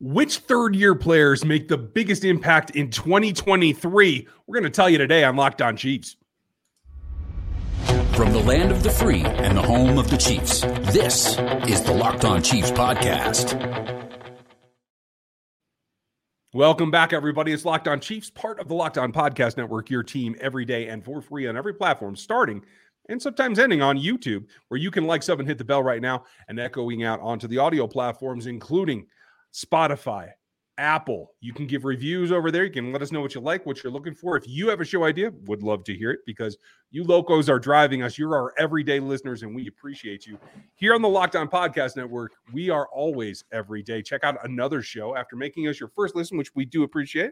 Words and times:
Which 0.00 0.38
third 0.38 0.74
year 0.74 0.96
players 0.96 1.44
make 1.44 1.68
the 1.68 1.78
biggest 1.78 2.24
impact 2.24 2.70
in 2.70 2.90
2023? 2.90 4.28
We're 4.46 4.52
going 4.52 4.64
to 4.64 4.70
tell 4.70 4.90
you 4.90 4.98
today 4.98 5.22
on 5.22 5.36
Locked 5.36 5.62
On 5.62 5.76
Chiefs. 5.76 6.16
From 8.14 8.32
the 8.32 8.42
land 8.44 8.72
of 8.72 8.82
the 8.82 8.90
free 8.90 9.22
and 9.22 9.56
the 9.56 9.62
home 9.62 9.96
of 9.96 10.10
the 10.10 10.16
Chiefs, 10.16 10.62
this 10.92 11.38
is 11.68 11.80
the 11.82 11.92
Locked 11.92 12.24
On 12.24 12.42
Chiefs 12.42 12.72
podcast. 12.72 13.54
Welcome 16.52 16.90
back, 16.90 17.12
everybody. 17.12 17.52
It's 17.52 17.64
Locked 17.64 17.86
On 17.86 18.00
Chiefs, 18.00 18.30
part 18.30 18.58
of 18.58 18.66
the 18.66 18.74
Locked 18.74 18.98
On 18.98 19.12
Podcast 19.12 19.56
Network, 19.56 19.90
your 19.90 20.02
team 20.02 20.34
every 20.40 20.64
day 20.64 20.88
and 20.88 21.04
for 21.04 21.22
free 21.22 21.46
on 21.46 21.56
every 21.56 21.74
platform, 21.74 22.16
starting 22.16 22.64
and 23.08 23.22
sometimes 23.22 23.60
ending 23.60 23.80
on 23.80 23.96
YouTube, 23.96 24.46
where 24.68 24.80
you 24.80 24.90
can 24.90 25.06
like, 25.06 25.22
sub, 25.22 25.38
and 25.38 25.48
hit 25.48 25.58
the 25.58 25.64
bell 25.64 25.84
right 25.84 26.02
now 26.02 26.24
and 26.48 26.58
echoing 26.58 27.04
out 27.04 27.20
onto 27.20 27.46
the 27.46 27.58
audio 27.58 27.86
platforms, 27.86 28.46
including 28.46 29.06
Spotify, 29.54 30.30
Apple. 30.78 31.30
You 31.40 31.52
can 31.52 31.68
give 31.68 31.84
reviews 31.84 32.32
over 32.32 32.50
there. 32.50 32.64
You 32.64 32.72
can 32.72 32.92
let 32.92 33.02
us 33.02 33.12
know 33.12 33.20
what 33.20 33.36
you 33.36 33.40
like, 33.40 33.64
what 33.64 33.84
you're 33.84 33.92
looking 33.92 34.14
for. 34.14 34.36
If 34.36 34.48
you 34.48 34.68
have 34.68 34.80
a 34.80 34.84
show 34.84 35.04
idea, 35.04 35.30
would 35.44 35.62
love 35.62 35.84
to 35.84 35.94
hear 35.94 36.10
it 36.10 36.20
because 36.26 36.58
you 36.90 37.04
locos 37.04 37.48
are 37.48 37.60
driving 37.60 38.02
us. 38.02 38.18
You're 38.18 38.34
our 38.34 38.52
everyday 38.58 38.98
listeners, 38.98 39.44
and 39.44 39.54
we 39.54 39.68
appreciate 39.68 40.26
you. 40.26 40.38
Here 40.74 40.92
on 40.92 41.02
the 41.02 41.08
Locked 41.08 41.36
On 41.36 41.48
Podcast 41.48 41.96
Network, 41.96 42.32
we 42.52 42.68
are 42.68 42.88
always 42.88 43.44
every 43.52 43.84
day. 43.84 44.02
Check 44.02 44.24
out 44.24 44.44
another 44.44 44.82
show 44.82 45.14
after 45.14 45.36
making 45.36 45.68
us 45.68 45.78
your 45.78 45.88
first 45.90 46.16
listen, 46.16 46.36
which 46.36 46.52
we 46.56 46.64
do 46.64 46.82
appreciate. 46.82 47.30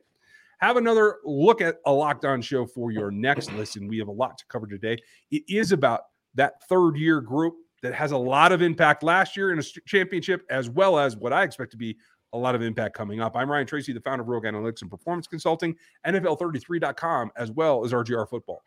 Have 0.58 0.76
another 0.76 1.16
look 1.24 1.60
at 1.60 1.78
a 1.86 1.92
Locked 1.92 2.24
On 2.24 2.40
show 2.40 2.66
for 2.66 2.92
your 2.92 3.10
next 3.10 3.52
listen. 3.54 3.88
We 3.88 3.98
have 3.98 4.06
a 4.06 4.12
lot 4.12 4.38
to 4.38 4.46
cover 4.46 4.68
today. 4.68 4.96
It 5.32 5.42
is 5.48 5.72
about 5.72 6.02
that 6.36 6.62
third 6.68 6.96
year 6.96 7.20
group 7.20 7.56
that 7.82 7.92
has 7.92 8.12
a 8.12 8.16
lot 8.16 8.52
of 8.52 8.62
impact 8.62 9.02
last 9.02 9.36
year 9.36 9.52
in 9.52 9.58
a 9.58 9.62
championship, 9.62 10.46
as 10.48 10.70
well 10.70 10.98
as 10.98 11.16
what 11.16 11.32
I 11.32 11.42
expect 11.42 11.72
to 11.72 11.76
be 11.76 11.96
a 12.32 12.38
lot 12.38 12.54
of 12.54 12.62
impact 12.62 12.94
coming 12.94 13.20
up. 13.20 13.36
I'm 13.36 13.50
Ryan 13.50 13.66
Tracy, 13.66 13.92
the 13.92 14.00
founder 14.00 14.22
of 14.22 14.28
Rogue 14.28 14.44
Analytics 14.44 14.82
and 14.82 14.90
Performance 14.90 15.26
Consulting, 15.26 15.76
NFL33.com, 16.06 17.32
as 17.36 17.50
well 17.50 17.84
as 17.84 17.92
RGR 17.92 18.28
Football. 18.28 18.62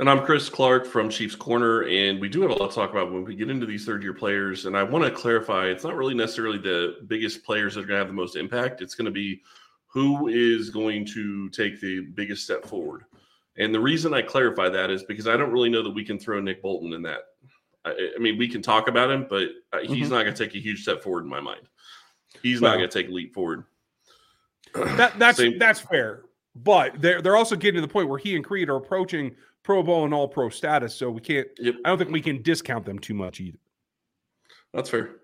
And 0.00 0.08
I'm 0.08 0.24
Chris 0.24 0.48
Clark 0.48 0.86
from 0.86 1.10
Chiefs 1.10 1.34
Corner, 1.34 1.82
and 1.88 2.20
we 2.20 2.28
do 2.28 2.40
have 2.42 2.52
a 2.52 2.54
lot 2.54 2.70
to 2.70 2.74
talk 2.74 2.90
about 2.90 3.12
when 3.12 3.24
we 3.24 3.34
get 3.34 3.50
into 3.50 3.66
these 3.66 3.84
third 3.84 4.04
year 4.04 4.14
players. 4.14 4.66
And 4.66 4.76
I 4.76 4.84
want 4.84 5.04
to 5.04 5.10
clarify 5.10 5.66
it's 5.66 5.82
not 5.82 5.96
really 5.96 6.14
necessarily 6.14 6.58
the 6.58 6.98
biggest 7.08 7.42
players 7.42 7.74
that 7.74 7.80
are 7.80 7.86
going 7.86 7.96
to 7.96 7.98
have 7.98 8.06
the 8.06 8.12
most 8.12 8.36
impact, 8.36 8.80
it's 8.80 8.94
going 8.94 9.06
to 9.06 9.10
be 9.10 9.42
who 9.86 10.28
is 10.28 10.70
going 10.70 11.04
to 11.06 11.48
take 11.48 11.80
the 11.80 12.02
biggest 12.14 12.44
step 12.44 12.64
forward. 12.64 13.06
And 13.56 13.74
the 13.74 13.80
reason 13.80 14.14
I 14.14 14.22
clarify 14.22 14.68
that 14.68 14.88
is 14.88 15.02
because 15.02 15.26
I 15.26 15.36
don't 15.36 15.50
really 15.50 15.70
know 15.70 15.82
that 15.82 15.90
we 15.90 16.04
can 16.04 16.18
throw 16.18 16.40
Nick 16.40 16.62
Bolton 16.62 16.92
in 16.92 17.02
that. 17.02 17.22
I, 17.84 18.10
I 18.14 18.18
mean, 18.20 18.38
we 18.38 18.46
can 18.46 18.62
talk 18.62 18.86
about 18.86 19.10
him, 19.10 19.26
but 19.28 19.48
uh, 19.72 19.78
he's 19.80 19.90
mm-hmm. 19.90 20.14
not 20.14 20.22
going 20.22 20.34
to 20.34 20.44
take 20.46 20.54
a 20.54 20.60
huge 20.62 20.82
step 20.82 21.02
forward 21.02 21.24
in 21.24 21.28
my 21.28 21.40
mind. 21.40 21.68
He's 22.42 22.60
well, 22.60 22.72
not 22.72 22.78
going 22.78 22.90
to 22.90 23.02
take 23.02 23.10
a 23.10 23.12
leap 23.12 23.34
forward. 23.34 23.64
That, 24.74 25.18
that's 25.18 25.38
Same. 25.38 25.58
that's 25.58 25.80
fair, 25.80 26.24
but 26.54 27.00
they're 27.00 27.22
they're 27.22 27.36
also 27.36 27.56
getting 27.56 27.76
to 27.76 27.80
the 27.80 27.92
point 27.92 28.08
where 28.08 28.18
he 28.18 28.36
and 28.36 28.44
Creed 28.44 28.68
are 28.68 28.76
approaching 28.76 29.34
Pro 29.62 29.82
Bowl 29.82 30.04
and 30.04 30.12
All 30.12 30.28
Pro 30.28 30.48
status, 30.50 30.94
so 30.94 31.10
we 31.10 31.20
can't. 31.20 31.48
Yep. 31.58 31.76
I 31.84 31.88
don't 31.88 31.98
think 31.98 32.10
we 32.10 32.20
can 32.20 32.42
discount 32.42 32.84
them 32.84 32.98
too 32.98 33.14
much 33.14 33.40
either. 33.40 33.58
That's 34.74 34.90
fair. 34.90 35.16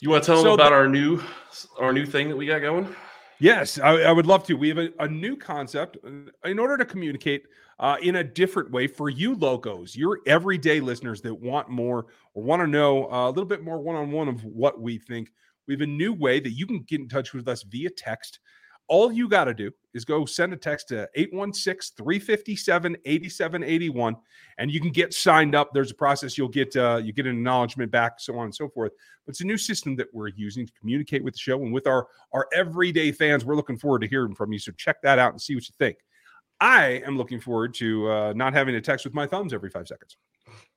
You 0.00 0.10
want 0.10 0.24
to 0.24 0.26
tell 0.26 0.38
so 0.38 0.42
them 0.42 0.54
about 0.54 0.70
the, 0.70 0.74
our 0.74 0.88
new 0.88 1.22
our 1.78 1.92
new 1.92 2.06
thing 2.06 2.28
that 2.28 2.36
we 2.36 2.46
got 2.46 2.60
going? 2.60 2.94
Yes, 3.38 3.78
I, 3.78 4.02
I 4.02 4.12
would 4.12 4.26
love 4.26 4.44
to. 4.44 4.54
We 4.54 4.68
have 4.68 4.78
a, 4.78 4.90
a, 5.00 5.08
new 5.08 5.36
concept 5.36 5.96
uh, 6.04 6.48
in 6.48 6.60
order 6.60 6.76
to 6.76 6.84
communicate 6.84 7.44
uh, 7.80 7.96
in 8.00 8.16
a 8.16 8.24
different 8.24 8.70
way 8.70 8.86
for 8.86 9.10
you 9.10 9.34
locos, 9.34 9.96
your 9.96 10.20
everyday 10.26 10.78
listeners 10.78 11.20
that 11.22 11.34
want 11.34 11.68
more 11.68 12.06
or 12.34 12.42
want 12.44 12.62
to 12.62 12.68
know 12.68 13.10
uh, 13.10 13.26
a 13.26 13.30
little 13.30 13.44
bit 13.44 13.64
more 13.64 13.80
one 13.80 13.96
on 13.96 14.12
one 14.12 14.28
of 14.28 14.44
what 14.44 14.80
we 14.80 14.96
think. 14.96 15.32
We 15.72 15.84
have 15.84 15.88
a 15.88 15.92
new 15.92 16.12
way 16.12 16.38
that 16.38 16.50
you 16.50 16.66
can 16.66 16.80
get 16.82 17.00
in 17.00 17.08
touch 17.08 17.32
with 17.32 17.48
us 17.48 17.62
via 17.62 17.88
text. 17.88 18.40
All 18.88 19.10
you 19.10 19.26
got 19.26 19.44
to 19.44 19.54
do 19.54 19.70
is 19.94 20.04
go 20.04 20.26
send 20.26 20.52
a 20.52 20.56
text 20.56 20.88
to 20.88 21.08
816 21.14 21.94
357 21.96 22.96
8781 23.06 24.16
and 24.58 24.70
you 24.70 24.80
can 24.80 24.90
get 24.90 25.14
signed 25.14 25.54
up. 25.54 25.70
There's 25.72 25.92
a 25.92 25.94
process 25.94 26.36
you'll 26.36 26.48
get 26.48 26.76
uh, 26.76 27.00
you 27.02 27.12
get 27.12 27.26
an 27.26 27.36
acknowledgement 27.36 27.90
back, 27.90 28.20
so 28.20 28.36
on 28.36 28.46
and 28.46 28.54
so 28.54 28.68
forth. 28.68 28.92
But 29.24 29.30
it's 29.30 29.40
a 29.40 29.46
new 29.46 29.56
system 29.56 29.96
that 29.96 30.08
we're 30.12 30.28
using 30.28 30.66
to 30.66 30.72
communicate 30.78 31.24
with 31.24 31.32
the 31.32 31.38
show 31.38 31.62
and 31.62 31.72
with 31.72 31.86
our, 31.86 32.08
our 32.32 32.48
everyday 32.52 33.12
fans. 33.12 33.46
We're 33.46 33.56
looking 33.56 33.78
forward 33.78 34.00
to 34.00 34.08
hearing 34.08 34.34
from 34.34 34.52
you. 34.52 34.58
So 34.58 34.72
check 34.72 35.00
that 35.02 35.18
out 35.18 35.32
and 35.32 35.40
see 35.40 35.54
what 35.54 35.66
you 35.66 35.74
think. 35.78 35.96
I 36.62 37.02
am 37.04 37.18
looking 37.18 37.40
forward 37.40 37.74
to 37.74 38.08
uh, 38.08 38.32
not 38.36 38.54
having 38.54 38.72
to 38.74 38.80
text 38.80 39.04
with 39.04 39.14
my 39.14 39.26
thumbs 39.26 39.52
every 39.52 39.68
five 39.68 39.88
seconds. 39.88 40.16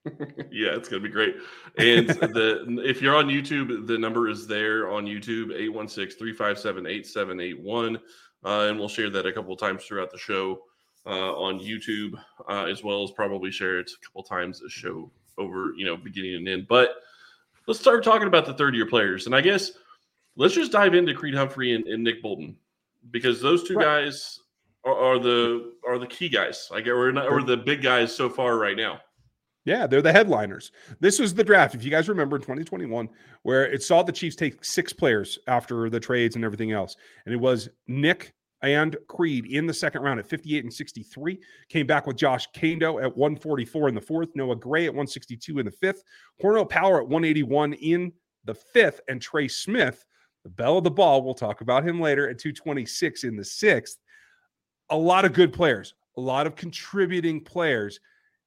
yeah, 0.51 0.71
it's 0.75 0.89
gonna 0.89 1.03
be 1.03 1.09
great. 1.09 1.35
And 1.77 2.09
the 2.09 2.81
if 2.83 3.03
you're 3.03 3.15
on 3.15 3.27
YouTube, 3.27 3.85
the 3.85 3.95
number 3.95 4.27
is 4.27 4.47
there 4.47 4.89
on 4.89 5.05
YouTube 5.05 5.51
816-357-8781. 6.27 7.97
Uh, 8.43 8.67
and 8.67 8.79
we'll 8.79 8.89
share 8.89 9.11
that 9.11 9.27
a 9.27 9.31
couple 9.31 9.55
times 9.55 9.85
throughout 9.85 10.11
the 10.11 10.17
show 10.17 10.63
uh, 11.05 11.35
on 11.35 11.59
YouTube, 11.59 12.19
uh, 12.49 12.65
as 12.65 12.83
well 12.83 13.03
as 13.03 13.11
probably 13.11 13.51
share 13.51 13.77
it 13.79 13.91
a 13.91 14.05
couple 14.05 14.23
times 14.23 14.63
a 14.63 14.69
show 14.69 15.11
over, 15.37 15.73
you 15.77 15.85
know, 15.85 15.95
beginning 15.95 16.33
and 16.35 16.49
end. 16.49 16.67
But 16.67 16.95
let's 17.67 17.79
start 17.79 18.03
talking 18.03 18.27
about 18.27 18.47
the 18.47 18.55
third 18.55 18.73
year 18.73 18.87
players. 18.87 19.27
And 19.27 19.35
I 19.35 19.41
guess 19.41 19.73
let's 20.35 20.55
just 20.55 20.71
dive 20.71 20.95
into 20.95 21.13
Creed 21.13 21.35
Humphrey 21.35 21.75
and, 21.75 21.85
and 21.85 22.03
Nick 22.03 22.23
Bolton 22.23 22.55
because 23.11 23.39
those 23.39 23.67
two 23.67 23.75
right. 23.75 24.05
guys 24.05 24.39
are, 24.85 24.95
are, 24.95 25.19
the 25.19 25.73
are 25.87 25.99
the 25.99 26.07
key 26.07 26.29
guys. 26.29 26.69
I 26.71 26.81
get 26.81 26.91
or, 26.91 27.11
not, 27.11 27.27
or 27.27 27.41
the 27.41 27.57
big 27.57 27.81
guys 27.81 28.15
so 28.15 28.29
far 28.29 28.57
right 28.57 28.77
now. 28.77 29.01
Yeah, 29.65 29.87
they're 29.87 30.03
the 30.03 30.13
headliners. 30.13 30.71
This 30.99 31.17
was 31.17 31.33
the 31.33 31.43
draft, 31.43 31.73
if 31.73 31.83
you 31.83 31.89
guys 31.89 32.07
remember 32.07 32.35
in 32.35 32.43
2021, 32.43 33.09
where 33.41 33.65
it 33.65 33.81
saw 33.81 34.03
the 34.03 34.11
Chiefs 34.11 34.35
take 34.35 34.63
six 34.63 34.93
players 34.93 35.39
after 35.47 35.89
the 35.89 35.99
trades 35.99 36.35
and 36.35 36.45
everything 36.45 36.71
else. 36.71 36.95
And 37.25 37.33
it 37.33 37.39
was 37.39 37.69
Nick 37.87 38.35
and 38.61 38.95
Creed 39.07 39.47
in 39.47 39.65
the 39.65 39.73
second 39.73 40.03
round 40.03 40.19
at 40.19 40.27
58 40.27 40.63
and 40.63 40.73
63. 40.73 41.39
Came 41.69 41.87
back 41.87 42.05
with 42.05 42.15
Josh 42.15 42.47
Kaindoh 42.55 43.03
at 43.03 43.17
144 43.17 43.89
in 43.89 43.95
the 43.95 44.01
fourth, 44.01 44.29
Noah 44.35 44.55
Gray 44.55 44.85
at 44.85 44.91
162 44.93 45.57
in 45.57 45.65
the 45.65 45.71
fifth, 45.71 46.03
Cornell 46.39 46.65
Powell 46.65 46.97
at 46.97 47.07
181 47.07 47.73
in 47.73 48.13
the 48.43 48.53
fifth, 48.53 49.01
and 49.07 49.19
Trey 49.19 49.47
Smith, 49.47 50.05
the 50.43 50.49
belle 50.49 50.77
of 50.77 50.83
the 50.83 50.91
ball, 50.91 51.23
we'll 51.23 51.33
talk 51.33 51.61
about 51.61 51.87
him 51.87 51.99
later, 51.99 52.29
at 52.29 52.37
226 52.37 53.23
in 53.23 53.35
the 53.35 53.43
sixth. 53.43 53.97
A 54.89 54.97
lot 54.97 55.25
of 55.25 55.33
good 55.33 55.51
players, 55.51 55.93
a 56.17 56.21
lot 56.21 56.47
of 56.47 56.55
contributing 56.55 57.41
players 57.41 57.99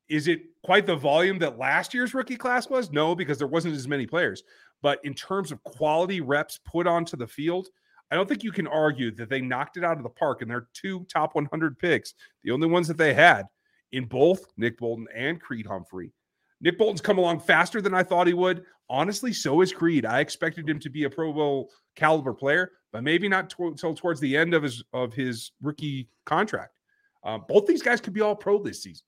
is 0.09 0.27
it 0.27 0.41
quite 0.65 0.87
the 0.87 0.97
volume 0.97 1.39
that 1.39 1.59
last 1.59 1.93
year's 1.93 2.15
rookie 2.15 2.37
class 2.37 2.69
was? 2.69 2.91
No, 2.91 3.15
because 3.15 3.39
there 3.39 3.47
wasn't 3.47 3.75
as 3.75 3.87
many 3.87 4.07
players. 4.07 4.43
But 4.81 5.01
in 5.05 5.15
terms 5.15 5.53
of 5.53 5.63
quality 5.65 6.21
reps 6.21 6.59
put 6.65 6.87
onto 6.87 7.17
the 7.17 7.27
field, 7.27 7.69
I 8.11 8.17
don't 8.17 8.29
think 8.29 8.43
you 8.43 8.53
can 8.53 8.67
argue 8.67 9.11
that 9.13 9.29
they 9.29 9.41
knocked 9.41 9.77
it 9.77 9.85
out 9.85 9.99
of 9.99 10.03
the 10.03 10.09
park 10.09 10.41
and 10.41 10.51
their 10.51 10.69
two 10.73 11.05
top 11.13 11.35
100 11.35 11.79
picks, 11.79 12.15
the 12.43 12.51
only 12.51 12.67
ones 12.67 12.89
that 12.89 12.97
they 12.97 13.13
had 13.13 13.45
in 13.93 14.07
both 14.07 14.47
Nick 14.57 14.79
Bolton 14.79 15.07
and 15.15 15.41
Creed 15.41 15.67
Humphrey. 15.67 16.13
Nick 16.61 16.79
Bolton's 16.79 17.01
come 17.01 17.19
along 17.19 17.41
faster 17.41 17.81
than 17.81 17.95
I 17.95 18.03
thought 18.03 18.27
he 18.27 18.35
would. 18.35 18.65
Honestly, 18.91 19.33
so 19.33 19.61
is 19.61 19.73
Creed. 19.73 20.07
I 20.07 20.21
expected 20.21 20.69
him 20.69 20.81
to 20.81 20.91
be 20.91 21.05
a 21.05 21.11
Pro 21.11 21.33
Bowl 21.33 21.71
caliber 21.95 22.33
player, 22.33 22.73
but 22.93 23.05
maybe 23.05 23.29
not 23.29 23.55
until 23.59 23.95
towards 23.95 24.21
the 24.21 24.37
end 24.37 24.55
of 24.55 24.63
his 24.63 24.83
of 24.93 25.13
his 25.13 25.53
rookie 25.63 26.09
contract. 26.25 26.79
Uh, 27.25 27.39
both 27.39 27.67
these 27.67 27.83
guys 27.83 28.01
could 28.01 28.13
be 28.13 28.21
all 28.21 28.35
pro 28.35 28.63
this 28.63 28.83
season. 28.83 29.05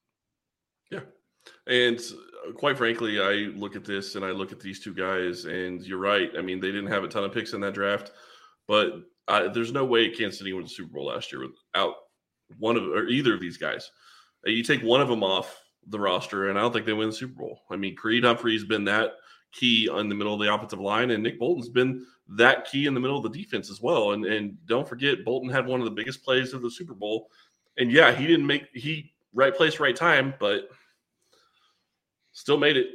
Yeah. 0.90 1.00
And 1.66 1.98
uh, 1.98 2.52
quite 2.52 2.76
frankly, 2.76 3.20
I 3.20 3.50
look 3.56 3.76
at 3.76 3.84
this 3.84 4.14
and 4.16 4.24
I 4.24 4.30
look 4.30 4.52
at 4.52 4.60
these 4.60 4.80
two 4.80 4.94
guys, 4.94 5.44
and 5.46 5.82
you're 5.82 5.98
right. 5.98 6.30
I 6.36 6.42
mean, 6.42 6.60
they 6.60 6.72
didn't 6.72 6.90
have 6.90 7.04
a 7.04 7.08
ton 7.08 7.24
of 7.24 7.32
picks 7.32 7.52
in 7.52 7.60
that 7.60 7.74
draft, 7.74 8.12
but 8.68 8.94
I, 9.28 9.48
there's 9.48 9.72
no 9.72 9.84
way 9.84 10.10
Kansas 10.10 10.38
City 10.38 10.52
won 10.52 10.64
the 10.64 10.68
Super 10.68 10.92
Bowl 10.92 11.06
last 11.06 11.32
year 11.32 11.42
without 11.42 11.94
one 12.58 12.76
of 12.76 12.82
or 12.84 13.06
either 13.06 13.34
of 13.34 13.40
these 13.40 13.56
guys. 13.56 13.90
Uh, 14.46 14.50
you 14.50 14.62
take 14.62 14.82
one 14.82 15.00
of 15.00 15.08
them 15.08 15.22
off 15.22 15.58
the 15.86 16.00
roster, 16.00 16.48
and 16.48 16.58
I 16.58 16.62
don't 16.62 16.72
think 16.72 16.86
they 16.86 16.92
win 16.92 17.08
the 17.10 17.14
Super 17.14 17.34
Bowl. 17.34 17.62
I 17.70 17.76
mean, 17.76 17.96
Creed 17.96 18.24
Humphrey's 18.24 18.64
been 18.64 18.84
that 18.84 19.12
key 19.52 19.88
in 19.92 20.08
the 20.08 20.14
middle 20.14 20.34
of 20.34 20.40
the 20.40 20.52
offensive 20.52 20.80
line, 20.80 21.10
and 21.10 21.22
Nick 21.22 21.38
Bolton's 21.38 21.68
been 21.68 22.06
that 22.36 22.64
key 22.70 22.86
in 22.86 22.94
the 22.94 23.00
middle 23.00 23.16
of 23.16 23.22
the 23.22 23.42
defense 23.42 23.70
as 23.70 23.80
well. 23.80 24.12
And 24.12 24.24
and 24.24 24.56
don't 24.66 24.88
forget, 24.88 25.24
Bolton 25.24 25.50
had 25.50 25.66
one 25.66 25.80
of 25.80 25.84
the 25.84 25.90
biggest 25.90 26.24
plays 26.24 26.52
of 26.52 26.62
the 26.62 26.70
Super 26.70 26.94
Bowl. 26.94 27.28
And 27.78 27.90
yeah, 27.90 28.14
he 28.14 28.26
didn't 28.26 28.46
make 28.46 28.66
he 28.74 29.12
right 29.32 29.54
place, 29.54 29.80
right 29.80 29.96
time, 29.96 30.34
but 30.38 30.68
Still 32.32 32.58
made 32.58 32.76
it. 32.76 32.86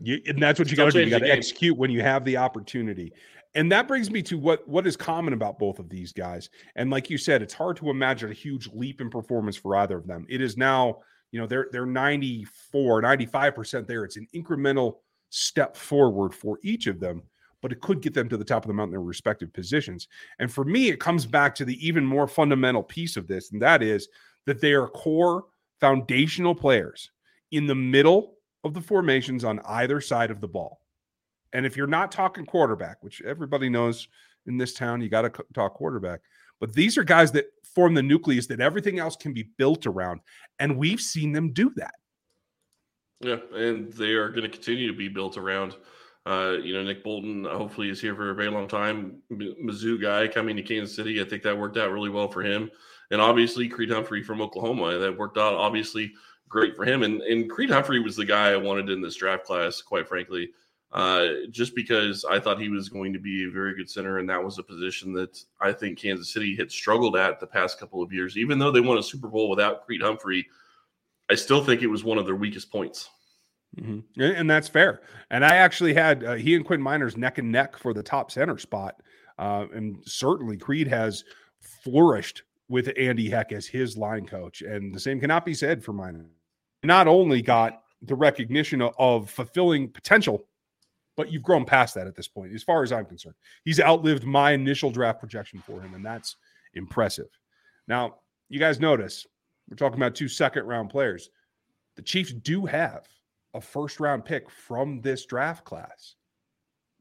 You, 0.00 0.20
and 0.26 0.42
that's 0.42 0.58
what 0.58 0.70
you 0.70 0.76
got 0.76 0.86
to 0.86 0.90
do. 0.92 1.04
You 1.04 1.10
got 1.10 1.20
to 1.20 1.30
execute 1.30 1.76
when 1.76 1.90
you 1.90 2.02
have 2.02 2.24
the 2.24 2.36
opportunity. 2.36 3.12
And 3.54 3.70
that 3.72 3.88
brings 3.88 4.10
me 4.10 4.22
to 4.22 4.38
what 4.38 4.66
what 4.68 4.86
is 4.86 4.96
common 4.96 5.32
about 5.32 5.58
both 5.58 5.78
of 5.78 5.88
these 5.88 6.12
guys. 6.12 6.50
And 6.76 6.90
like 6.90 7.10
you 7.10 7.18
said, 7.18 7.42
it's 7.42 7.54
hard 7.54 7.76
to 7.78 7.90
imagine 7.90 8.30
a 8.30 8.34
huge 8.34 8.68
leap 8.72 9.00
in 9.00 9.10
performance 9.10 9.56
for 9.56 9.76
either 9.76 9.96
of 9.96 10.06
them. 10.06 10.26
It 10.28 10.40
is 10.40 10.56
now, 10.56 10.98
you 11.30 11.40
know, 11.40 11.46
they're 11.46 11.68
they're 11.72 11.86
94, 11.86 13.02
95% 13.02 13.86
there. 13.86 14.04
It's 14.04 14.16
an 14.16 14.26
incremental 14.34 14.96
step 15.30 15.76
forward 15.76 16.34
for 16.34 16.58
each 16.62 16.86
of 16.86 17.00
them, 17.00 17.22
but 17.60 17.72
it 17.72 17.80
could 17.80 18.00
get 18.00 18.14
them 18.14 18.28
to 18.28 18.36
the 18.36 18.44
top 18.44 18.64
of 18.64 18.68
the 18.68 18.74
mountain 18.74 18.94
in 18.94 19.00
their 19.00 19.06
respective 19.06 19.52
positions. 19.52 20.08
And 20.38 20.50
for 20.50 20.64
me, 20.64 20.88
it 20.88 21.00
comes 21.00 21.26
back 21.26 21.54
to 21.56 21.64
the 21.64 21.86
even 21.86 22.04
more 22.04 22.26
fundamental 22.26 22.82
piece 22.82 23.16
of 23.16 23.26
this, 23.26 23.52
and 23.52 23.60
that 23.62 23.82
is 23.82 24.08
that 24.46 24.60
they 24.60 24.72
are 24.72 24.88
core 24.88 25.44
foundational 25.80 26.54
players 26.54 27.10
in 27.52 27.66
the 27.66 27.74
middle 27.74 28.34
of 28.64 28.74
the 28.74 28.80
formations 28.80 29.44
on 29.44 29.60
either 29.66 30.00
side 30.00 30.30
of 30.30 30.40
the 30.40 30.48
ball. 30.48 30.80
And 31.52 31.64
if 31.64 31.76
you're 31.76 31.86
not 31.86 32.12
talking 32.12 32.44
quarterback, 32.44 33.02
which 33.02 33.22
everybody 33.22 33.68
knows 33.68 34.08
in 34.48 34.56
this 34.56 34.74
town. 34.74 35.00
You 35.00 35.08
got 35.08 35.22
to 35.22 35.44
talk 35.54 35.74
quarterback. 35.74 36.20
But 36.60 36.72
these 36.72 36.98
are 36.98 37.04
guys 37.04 37.32
that 37.32 37.46
form 37.62 37.94
the 37.94 38.02
nucleus 38.02 38.46
that 38.48 38.60
everything 38.60 38.98
else 38.98 39.16
can 39.16 39.32
be 39.32 39.50
built 39.56 39.86
around. 39.86 40.20
And 40.58 40.76
we've 40.76 41.00
seen 41.00 41.32
them 41.32 41.52
do 41.52 41.72
that. 41.76 41.94
Yeah, 43.20 43.36
and 43.54 43.92
they 43.92 44.12
are 44.12 44.28
going 44.28 44.42
to 44.42 44.48
continue 44.48 44.86
to 44.90 44.96
be 44.96 45.08
built 45.08 45.36
around. 45.36 45.76
Uh, 46.26 46.56
you 46.62 46.74
know, 46.74 46.82
Nick 46.82 47.02
Bolton 47.02 47.44
hopefully 47.44 47.88
is 47.88 48.00
here 48.00 48.14
for 48.14 48.30
a 48.30 48.34
very 48.34 48.50
long 48.50 48.68
time. 48.68 49.22
Mizzou 49.32 50.00
guy 50.00 50.28
coming 50.28 50.56
to 50.56 50.62
Kansas 50.62 50.94
City. 50.94 51.20
I 51.20 51.24
think 51.24 51.42
that 51.42 51.56
worked 51.56 51.76
out 51.76 51.90
really 51.90 52.10
well 52.10 52.28
for 52.28 52.42
him. 52.42 52.70
And 53.10 53.20
obviously, 53.20 53.68
Creed 53.68 53.90
Humphrey 53.90 54.22
from 54.22 54.42
Oklahoma. 54.42 54.98
That 54.98 55.16
worked 55.16 55.38
out 55.38 55.54
obviously 55.54 56.12
great 56.48 56.76
for 56.76 56.84
him. 56.84 57.02
And, 57.02 57.22
and 57.22 57.48
Creed 57.50 57.70
Humphrey 57.70 58.00
was 58.00 58.16
the 58.16 58.24
guy 58.24 58.50
I 58.50 58.56
wanted 58.56 58.90
in 58.90 59.00
this 59.00 59.16
draft 59.16 59.44
class, 59.44 59.80
quite 59.80 60.06
frankly, 60.06 60.50
uh, 60.92 61.26
just 61.50 61.74
because 61.74 62.24
I 62.24 62.40
thought 62.40 62.60
he 62.60 62.70
was 62.70 62.88
going 62.88 63.12
to 63.12 63.18
be 63.18 63.44
a 63.44 63.50
very 63.50 63.74
good 63.74 63.90
center. 63.90 64.18
And 64.18 64.28
that 64.30 64.42
was 64.42 64.58
a 64.58 64.62
position 64.62 65.12
that 65.14 65.42
I 65.60 65.72
think 65.72 65.98
Kansas 65.98 66.32
City 66.32 66.56
had 66.56 66.70
struggled 66.70 67.16
at 67.16 67.40
the 67.40 67.46
past 67.46 67.78
couple 67.78 68.02
of 68.02 68.12
years. 68.12 68.36
Even 68.36 68.58
though 68.58 68.70
they 68.70 68.80
won 68.80 68.98
a 68.98 69.02
Super 69.02 69.28
Bowl 69.28 69.50
without 69.50 69.84
Creed 69.84 70.02
Humphrey, 70.02 70.46
I 71.30 71.34
still 71.34 71.62
think 71.62 71.82
it 71.82 71.88
was 71.88 72.04
one 72.04 72.18
of 72.18 72.26
their 72.26 72.36
weakest 72.36 72.70
points. 72.70 73.10
Mm-hmm. 73.78 74.20
And 74.20 74.48
that's 74.48 74.68
fair. 74.68 75.02
And 75.30 75.44
I 75.44 75.56
actually 75.56 75.92
had 75.92 76.24
uh, 76.24 76.34
he 76.34 76.54
and 76.54 76.64
Quinn 76.64 76.80
Meinerz 76.80 77.16
neck 77.16 77.38
and 77.38 77.52
neck 77.52 77.76
for 77.76 77.92
the 77.92 78.02
top 78.02 78.30
center 78.30 78.56
spot. 78.58 79.02
Uh, 79.38 79.66
and 79.72 79.98
certainly 80.04 80.56
Creed 80.56 80.88
has 80.88 81.22
flourished 81.60 82.42
with 82.68 82.90
Andy 82.98 83.28
Heck 83.30 83.52
as 83.52 83.66
his 83.66 83.96
line 83.96 84.26
coach. 84.26 84.62
And 84.62 84.94
the 84.94 85.00
same 85.00 85.20
cannot 85.20 85.44
be 85.44 85.54
said 85.54 85.84
for 85.84 85.92
Miner. 85.92 86.26
Not 86.82 87.06
only 87.08 87.42
got 87.42 87.82
the 88.02 88.14
recognition 88.14 88.82
of 88.82 89.30
fulfilling 89.30 89.90
potential, 89.90 90.44
but 91.18 91.32
you've 91.32 91.42
grown 91.42 91.64
past 91.64 91.96
that 91.96 92.06
at 92.06 92.14
this 92.14 92.28
point, 92.28 92.54
as 92.54 92.62
far 92.62 92.84
as 92.84 92.92
I'm 92.92 93.04
concerned. 93.04 93.34
He's 93.64 93.80
outlived 93.80 94.22
my 94.22 94.52
initial 94.52 94.88
draft 94.88 95.18
projection 95.18 95.60
for 95.66 95.80
him, 95.80 95.94
and 95.94 96.06
that's 96.06 96.36
impressive. 96.74 97.26
Now, 97.88 98.20
you 98.48 98.60
guys 98.60 98.78
notice 98.78 99.26
we're 99.68 99.76
talking 99.76 99.98
about 99.98 100.14
two 100.14 100.28
second 100.28 100.66
round 100.66 100.90
players. 100.90 101.28
The 101.96 102.02
Chiefs 102.02 102.32
do 102.32 102.66
have 102.66 103.08
a 103.52 103.60
first 103.60 103.98
round 103.98 104.24
pick 104.24 104.48
from 104.48 105.00
this 105.00 105.26
draft 105.26 105.64
class. 105.64 106.14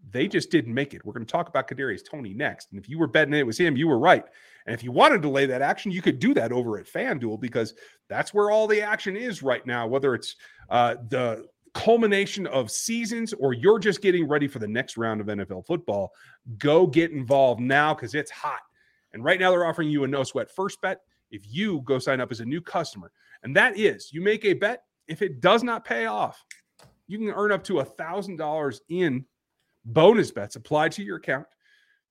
They 0.10 0.28
just 0.28 0.50
didn't 0.50 0.74
make 0.74 0.96
it. 0.96 1.06
We're 1.06 1.14
going 1.14 1.26
to 1.26 1.32
talk 1.32 1.48
about 1.48 1.68
Kadarius 1.68 2.02
Toney 2.04 2.34
next. 2.34 2.72
And 2.72 2.80
if 2.80 2.90
you 2.90 2.98
were 2.98 3.08
betting 3.08 3.36
it 3.36 3.46
was 3.46 3.60
him, 3.60 3.78
you 3.78 3.88
were 3.88 4.00
right. 4.00 4.26
And 4.66 4.74
if 4.74 4.84
you 4.84 4.92
wanted 4.92 5.22
to 5.22 5.30
lay 5.30 5.46
that 5.46 5.62
action, 5.62 5.92
you 5.92 6.02
could 6.02 6.18
do 6.18 6.34
that 6.34 6.52
over 6.52 6.80
at 6.80 6.88
FanDuel 6.88 7.40
because 7.40 7.76
that's 8.10 8.34
where 8.34 8.50
all 8.50 8.66
the 8.66 8.82
action 8.82 9.16
is 9.16 9.44
right 9.44 9.66
now, 9.66 9.86
whether 9.86 10.16
it's 10.16 10.36
uh, 10.70 10.96
the 11.10 11.46
culmination 11.74 12.48
of 12.48 12.72
seasons 12.72 13.34
or 13.34 13.54
you're 13.54 13.80
just 13.80 14.02
getting 14.02 14.28
ready 14.28 14.48
for 14.48 14.60
the 14.60 14.68
next 14.68 14.98
round 14.98 15.22
of 15.22 15.28
NFL 15.28 15.66
football. 15.66 16.12
Go 16.58 16.88
get 16.88 17.12
involved 17.12 17.62
now 17.62 17.94
because 17.94 18.16
it's 18.16 18.32
hot. 18.32 18.60
And 19.14 19.24
right 19.24 19.40
now, 19.40 19.52
they're 19.52 19.66
offering 19.66 19.90
you 19.90 20.04
a 20.04 20.08
no 20.08 20.24
sweat 20.24 20.50
first 20.52 20.82
bet 20.82 21.02
if 21.32 21.44
you 21.48 21.82
go 21.82 22.00
sign 22.00 22.22
up 22.22 22.32
as 22.32 22.40
a 22.40 22.46
new 22.46 22.62
customer. 22.62 23.12
And 23.44 23.56
that 23.56 23.78
is, 23.78 24.12
you 24.12 24.22
make 24.22 24.46
a 24.46 24.54
bet. 24.54 24.84
If 25.08 25.22
it 25.22 25.40
does 25.42 25.64
not 25.64 25.86
pay 25.86 26.06
off, 26.06 26.44
you 27.08 27.18
can 27.18 27.30
earn 27.30 27.52
up 27.52 27.64
to 27.66 27.80
a 27.80 27.86
$1,000 27.86 28.80
in 28.90 29.26
bonus 29.86 30.32
bets 30.32 30.58
applied 30.58 30.92
to 30.94 31.04
your 31.04 31.18
account 31.18 31.48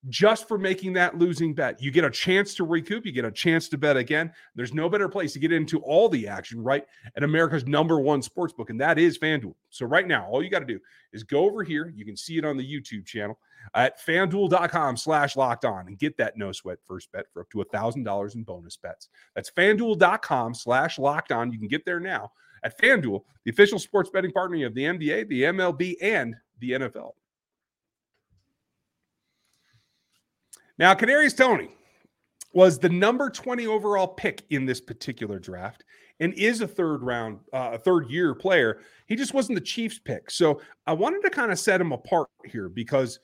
just 0.08 0.47
for 0.47 0.58
making 0.58 0.93
that 0.94 1.19
losing 1.19 1.55
bet. 1.55 1.81
You 1.82 1.91
get 1.91 2.05
a 2.05 2.11
chance 2.11 2.55
to 2.55 2.64
recoup, 2.64 3.06
you 3.06 3.12
get 3.12 3.25
a 3.25 3.31
chance 3.31 3.69
to 3.69 3.79
bet 3.79 3.97
again. 3.97 4.32
There's 4.55 4.75
no 4.75 4.88
better 4.88 5.08
place 5.08 5.32
to 5.32 5.38
get 5.38 5.53
into 5.53 5.81
all 5.81 6.08
the 6.08 6.29
action 6.29 6.62
right 6.62 6.85
at 7.17 7.23
America's 7.23 7.67
number 7.67 8.00
one 8.00 8.23
sports 8.23 8.53
book, 8.53 8.70
and 8.70 8.81
that 8.81 8.99
is 8.99 9.19
FanDuel. 9.19 9.55
So, 9.70 9.87
right 9.87 10.06
now, 10.06 10.26
all 10.26 10.43
you 10.43 10.50
got 10.50 10.61
to 10.61 10.67
do 10.67 10.81
is 11.12 11.23
go 11.23 11.44
over 11.44 11.62
here. 11.62 11.93
You 11.94 12.05
can 12.05 12.17
see 12.17 12.38
it 12.38 12.44
on 12.44 12.56
the 12.56 12.64
YouTube 12.64 13.06
channel 13.06 13.38
at 13.75 14.00
fanduel.com 14.05 14.97
slash 14.97 15.37
locked 15.37 15.64
on 15.64 15.88
and 15.88 15.99
get 15.99 16.17
that 16.19 16.37
no 16.37 16.52
sweat 16.52 16.79
first 16.87 17.11
bet 17.12 17.26
for 17.32 17.43
up 17.43 17.50
to 17.50 17.61
a 17.61 17.67
$1,000 17.67 18.35
in 18.35 18.43
bonus 18.44 18.76
bets. 18.76 19.09
That's 19.35 19.50
fanduel.com 19.50 20.55
slash 20.55 20.99
locked 20.99 21.32
on. 21.32 21.50
You 21.50 21.59
can 21.59 21.69
get 21.69 21.85
there 21.85 22.00
now 22.00 22.31
at 22.62 22.79
FanDuel, 22.79 23.23
the 23.44 23.50
official 23.50 23.79
sports 23.79 24.11
betting 24.11 24.32
partner 24.32 24.67
of 24.67 24.75
the 24.75 24.82
NBA, 24.82 25.29
the 25.29 25.43
MLB, 25.43 25.94
and 26.00 26.35
the 26.61 26.73
NFL. 26.73 27.12
Now, 30.78 30.94
Kadarius 30.94 31.37
Toney 31.37 31.70
was 32.52 32.78
the 32.78 32.88
number 32.88 33.31
20 33.31 33.67
overall 33.67 34.08
pick 34.08 34.43
in 34.50 34.67
this 34.67 34.81
particular 34.81 35.38
draft 35.38 35.84
and 36.20 36.32
is 36.34 36.61
a 36.61 36.69
third 36.69 37.02
round, 37.02 37.38
uh, 37.52 37.73
a 37.75 37.78
third 37.78 38.11
year 38.11 38.34
player. 38.34 38.81
He 39.06 39.17
just 39.17 39.34
wasn't 39.34 39.56
the 39.56 39.64
Chiefs 39.64 39.99
pick. 39.99 40.31
So 40.31 40.61
I 40.87 40.93
wanted 40.93 41.23
to 41.23 41.31
kind 41.31 41.52
of 41.52 41.58
set 41.58 41.81
him 41.81 41.93
apart 41.93 42.28
here 42.44 42.69
because 42.69 43.19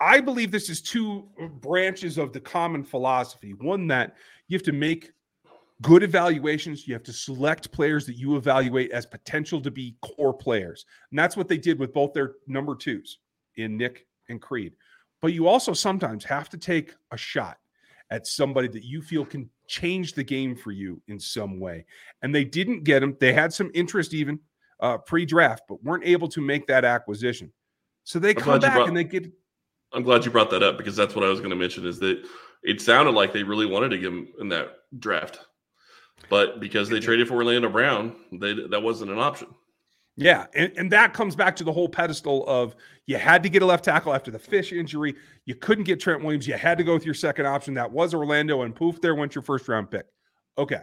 I 0.00 0.20
believe 0.20 0.50
this 0.50 0.68
is 0.68 0.82
two 0.82 1.28
branches 1.60 2.18
of 2.18 2.32
the 2.32 2.40
common 2.40 2.84
philosophy. 2.84 3.54
One 3.54 3.86
that 3.88 4.16
you 4.48 4.56
have 4.56 4.64
to 4.64 4.72
make 4.72 5.12
good 5.82 6.02
evaluations. 6.02 6.86
You 6.86 6.94
have 6.94 7.02
to 7.04 7.12
select 7.12 7.72
players 7.72 8.06
that 8.06 8.16
you 8.16 8.36
evaluate 8.36 8.90
as 8.90 9.06
potential 9.06 9.60
to 9.60 9.70
be 9.70 9.96
core 10.02 10.34
players. 10.34 10.86
And 11.10 11.18
that's 11.18 11.36
what 11.36 11.48
they 11.48 11.58
did 11.58 11.78
with 11.78 11.92
both 11.92 12.12
their 12.12 12.34
number 12.46 12.74
twos 12.74 13.18
in 13.56 13.76
Nick 13.76 14.06
and 14.28 14.40
Creed. 14.40 14.74
But 15.22 15.32
you 15.32 15.48
also 15.48 15.72
sometimes 15.72 16.24
have 16.24 16.48
to 16.50 16.58
take 16.58 16.94
a 17.10 17.16
shot 17.16 17.58
at 18.10 18.26
somebody 18.26 18.68
that 18.68 18.84
you 18.84 19.02
feel 19.02 19.24
can 19.24 19.50
change 19.66 20.12
the 20.12 20.22
game 20.22 20.54
for 20.54 20.70
you 20.70 21.00
in 21.08 21.18
some 21.18 21.58
way. 21.58 21.84
And 22.22 22.34
they 22.34 22.44
didn't 22.44 22.84
get 22.84 23.02
him. 23.02 23.16
They 23.18 23.32
had 23.32 23.52
some 23.52 23.70
interest 23.74 24.14
even 24.14 24.38
uh, 24.80 24.98
pre-draft, 24.98 25.62
but 25.68 25.82
weren't 25.82 26.04
able 26.04 26.28
to 26.28 26.40
make 26.40 26.66
that 26.68 26.84
acquisition. 26.84 27.52
So 28.04 28.18
they 28.18 28.30
I'm 28.30 28.36
come 28.36 28.60
back 28.60 28.74
brought, 28.74 28.88
and 28.88 28.96
they 28.96 29.04
get. 29.04 29.30
I'm 29.92 30.02
glad 30.02 30.24
you 30.24 30.30
brought 30.30 30.50
that 30.50 30.62
up 30.62 30.78
because 30.78 30.94
that's 30.94 31.14
what 31.14 31.24
I 31.24 31.28
was 31.28 31.40
going 31.40 31.50
to 31.50 31.56
mention. 31.56 31.86
Is 31.86 31.98
that 32.00 32.24
it 32.62 32.80
sounded 32.80 33.12
like 33.12 33.32
they 33.32 33.42
really 33.42 33.66
wanted 33.66 33.88
to 33.90 33.98
give 33.98 34.12
him 34.12 34.28
in 34.38 34.48
that 34.50 34.76
draft, 34.98 35.40
but 36.28 36.60
because 36.60 36.88
they 36.88 37.00
traded 37.00 37.26
for 37.26 37.34
Orlando 37.34 37.68
Brown, 37.68 38.14
they, 38.32 38.54
that 38.54 38.82
wasn't 38.82 39.10
an 39.10 39.18
option. 39.18 39.48
Yeah, 40.16 40.46
and, 40.54 40.72
and 40.76 40.90
that 40.92 41.12
comes 41.12 41.36
back 41.36 41.54
to 41.56 41.64
the 41.64 41.72
whole 41.72 41.88
pedestal 41.88 42.46
of 42.48 42.74
you 43.06 43.18
had 43.18 43.42
to 43.42 43.50
get 43.50 43.62
a 43.62 43.66
left 43.66 43.84
tackle 43.84 44.14
after 44.14 44.30
the 44.30 44.38
fish 44.38 44.72
injury. 44.72 45.14
You 45.44 45.54
couldn't 45.54 45.84
get 45.84 46.00
Trent 46.00 46.22
Williams. 46.22 46.48
You 46.48 46.54
had 46.54 46.78
to 46.78 46.84
go 46.84 46.94
with 46.94 47.04
your 47.04 47.14
second 47.14 47.46
option. 47.46 47.74
That 47.74 47.92
was 47.92 48.14
Orlando, 48.14 48.62
and 48.62 48.74
poof, 48.74 49.00
there 49.00 49.14
went 49.14 49.34
your 49.34 49.42
first 49.42 49.68
round 49.68 49.90
pick. 49.90 50.06
Okay. 50.56 50.80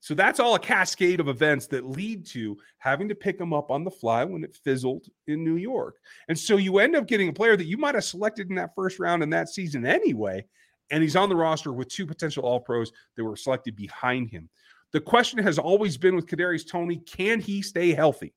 So 0.00 0.12
that's 0.12 0.38
all 0.38 0.54
a 0.54 0.58
cascade 0.58 1.18
of 1.18 1.28
events 1.28 1.66
that 1.68 1.86
lead 1.88 2.26
to 2.26 2.58
having 2.76 3.08
to 3.08 3.14
pick 3.14 3.40
him 3.40 3.54
up 3.54 3.70
on 3.70 3.84
the 3.84 3.90
fly 3.90 4.22
when 4.24 4.44
it 4.44 4.54
fizzled 4.54 5.06
in 5.28 5.42
New 5.42 5.56
York. 5.56 5.96
And 6.28 6.38
so 6.38 6.58
you 6.58 6.78
end 6.78 6.94
up 6.94 7.06
getting 7.06 7.30
a 7.30 7.32
player 7.32 7.56
that 7.56 7.64
you 7.64 7.78
might 7.78 7.94
have 7.94 8.04
selected 8.04 8.50
in 8.50 8.56
that 8.56 8.74
first 8.74 8.98
round 8.98 9.22
in 9.22 9.30
that 9.30 9.48
season 9.48 9.86
anyway. 9.86 10.44
And 10.90 11.02
he's 11.02 11.16
on 11.16 11.30
the 11.30 11.36
roster 11.36 11.72
with 11.72 11.88
two 11.88 12.06
potential 12.06 12.44
all 12.44 12.60
pros 12.60 12.92
that 13.16 13.24
were 13.24 13.36
selected 13.36 13.76
behind 13.76 14.28
him. 14.28 14.50
The 14.92 15.00
question 15.00 15.38
has 15.38 15.58
always 15.58 15.96
been 15.96 16.16
with 16.16 16.26
Kadarius 16.26 16.68
Toney: 16.68 16.98
can 16.98 17.40
he 17.40 17.62
stay 17.62 17.94
healthy? 17.94 18.34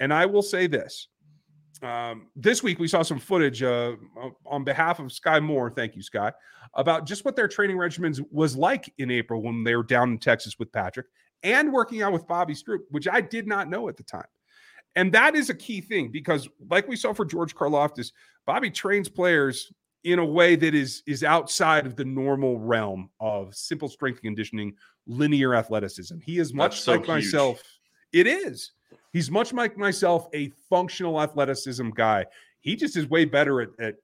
And 0.00 0.12
I 0.12 0.26
will 0.26 0.42
say 0.42 0.66
this. 0.66 1.08
Um, 1.82 2.28
this 2.36 2.62
week 2.62 2.78
we 2.78 2.88
saw 2.88 3.02
some 3.02 3.18
footage 3.18 3.62
uh, 3.62 3.92
on 4.44 4.64
behalf 4.64 4.98
of 4.98 5.06
Skyy 5.06 5.42
Moore. 5.42 5.70
Thank 5.70 5.96
you, 5.96 6.02
Skyy, 6.02 6.32
about 6.74 7.06
just 7.06 7.24
what 7.24 7.36
their 7.36 7.48
training 7.48 7.76
regimens 7.76 8.20
was 8.30 8.56
like 8.56 8.92
in 8.98 9.10
April 9.10 9.42
when 9.42 9.64
they 9.64 9.74
were 9.76 9.82
down 9.82 10.10
in 10.10 10.18
Texas 10.18 10.58
with 10.58 10.72
Patrick 10.72 11.06
and 11.42 11.72
working 11.72 12.02
out 12.02 12.12
with 12.12 12.26
Bobby 12.26 12.54
Stroupe, 12.54 12.84
which 12.90 13.08
I 13.08 13.20
did 13.20 13.46
not 13.46 13.68
know 13.68 13.88
at 13.88 13.96
the 13.96 14.02
time. 14.02 14.26
And 14.96 15.12
that 15.12 15.36
is 15.36 15.48
a 15.50 15.54
key 15.54 15.80
thing 15.80 16.10
because, 16.10 16.48
like 16.68 16.88
we 16.88 16.96
saw 16.96 17.12
for 17.12 17.24
George 17.24 17.54
Karlaftis, 17.54 18.12
Bobby 18.44 18.70
trains 18.70 19.08
players 19.08 19.72
in 20.02 20.18
a 20.18 20.24
way 20.24 20.56
that 20.56 20.74
is 20.74 21.02
is 21.06 21.22
outside 21.22 21.86
of 21.86 21.94
the 21.94 22.04
normal 22.04 22.58
realm 22.58 23.08
of 23.20 23.54
simple 23.54 23.88
strength 23.88 24.20
conditioning, 24.20 24.74
linear 25.06 25.54
athleticism. 25.54 26.18
He 26.20 26.38
is 26.38 26.52
much 26.52 26.80
so 26.80 26.92
like 26.92 27.06
myself. 27.06 27.62
It 28.12 28.26
is. 28.26 28.72
He's 29.12 29.30
much 29.30 29.52
like 29.52 29.76
myself, 29.76 30.28
a 30.34 30.50
functional 30.68 31.20
athleticism 31.20 31.90
guy. 31.90 32.26
He 32.60 32.76
just 32.76 32.96
is 32.96 33.08
way 33.08 33.24
better 33.24 33.60
at, 33.62 33.68
at 33.80 33.94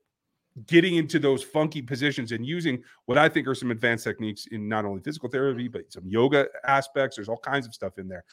getting 0.67 0.97
into 0.97 1.19
those 1.19 1.43
funky 1.43 1.83
positions 1.83 2.33
and 2.33 2.47
using 2.47 2.83
what 3.05 3.19
I 3.19 3.29
think 3.29 3.47
are 3.47 3.55
some 3.55 3.71
advanced 3.71 4.05
techniques 4.05 4.47
in 4.47 4.69
not 4.69 4.85
only 4.85 5.03
physical 5.03 5.29
therapy, 5.29 5.65
mm-hmm. 5.65 5.73
but 5.73 5.93
some 5.93 6.05
yoga 6.07 6.47
aspects. 6.65 7.17
There's 7.17 7.29
all 7.29 7.39
kinds 7.39 7.67
of 7.67 7.75
stuff 7.75 7.99
in 7.99 8.09
there. 8.09 8.25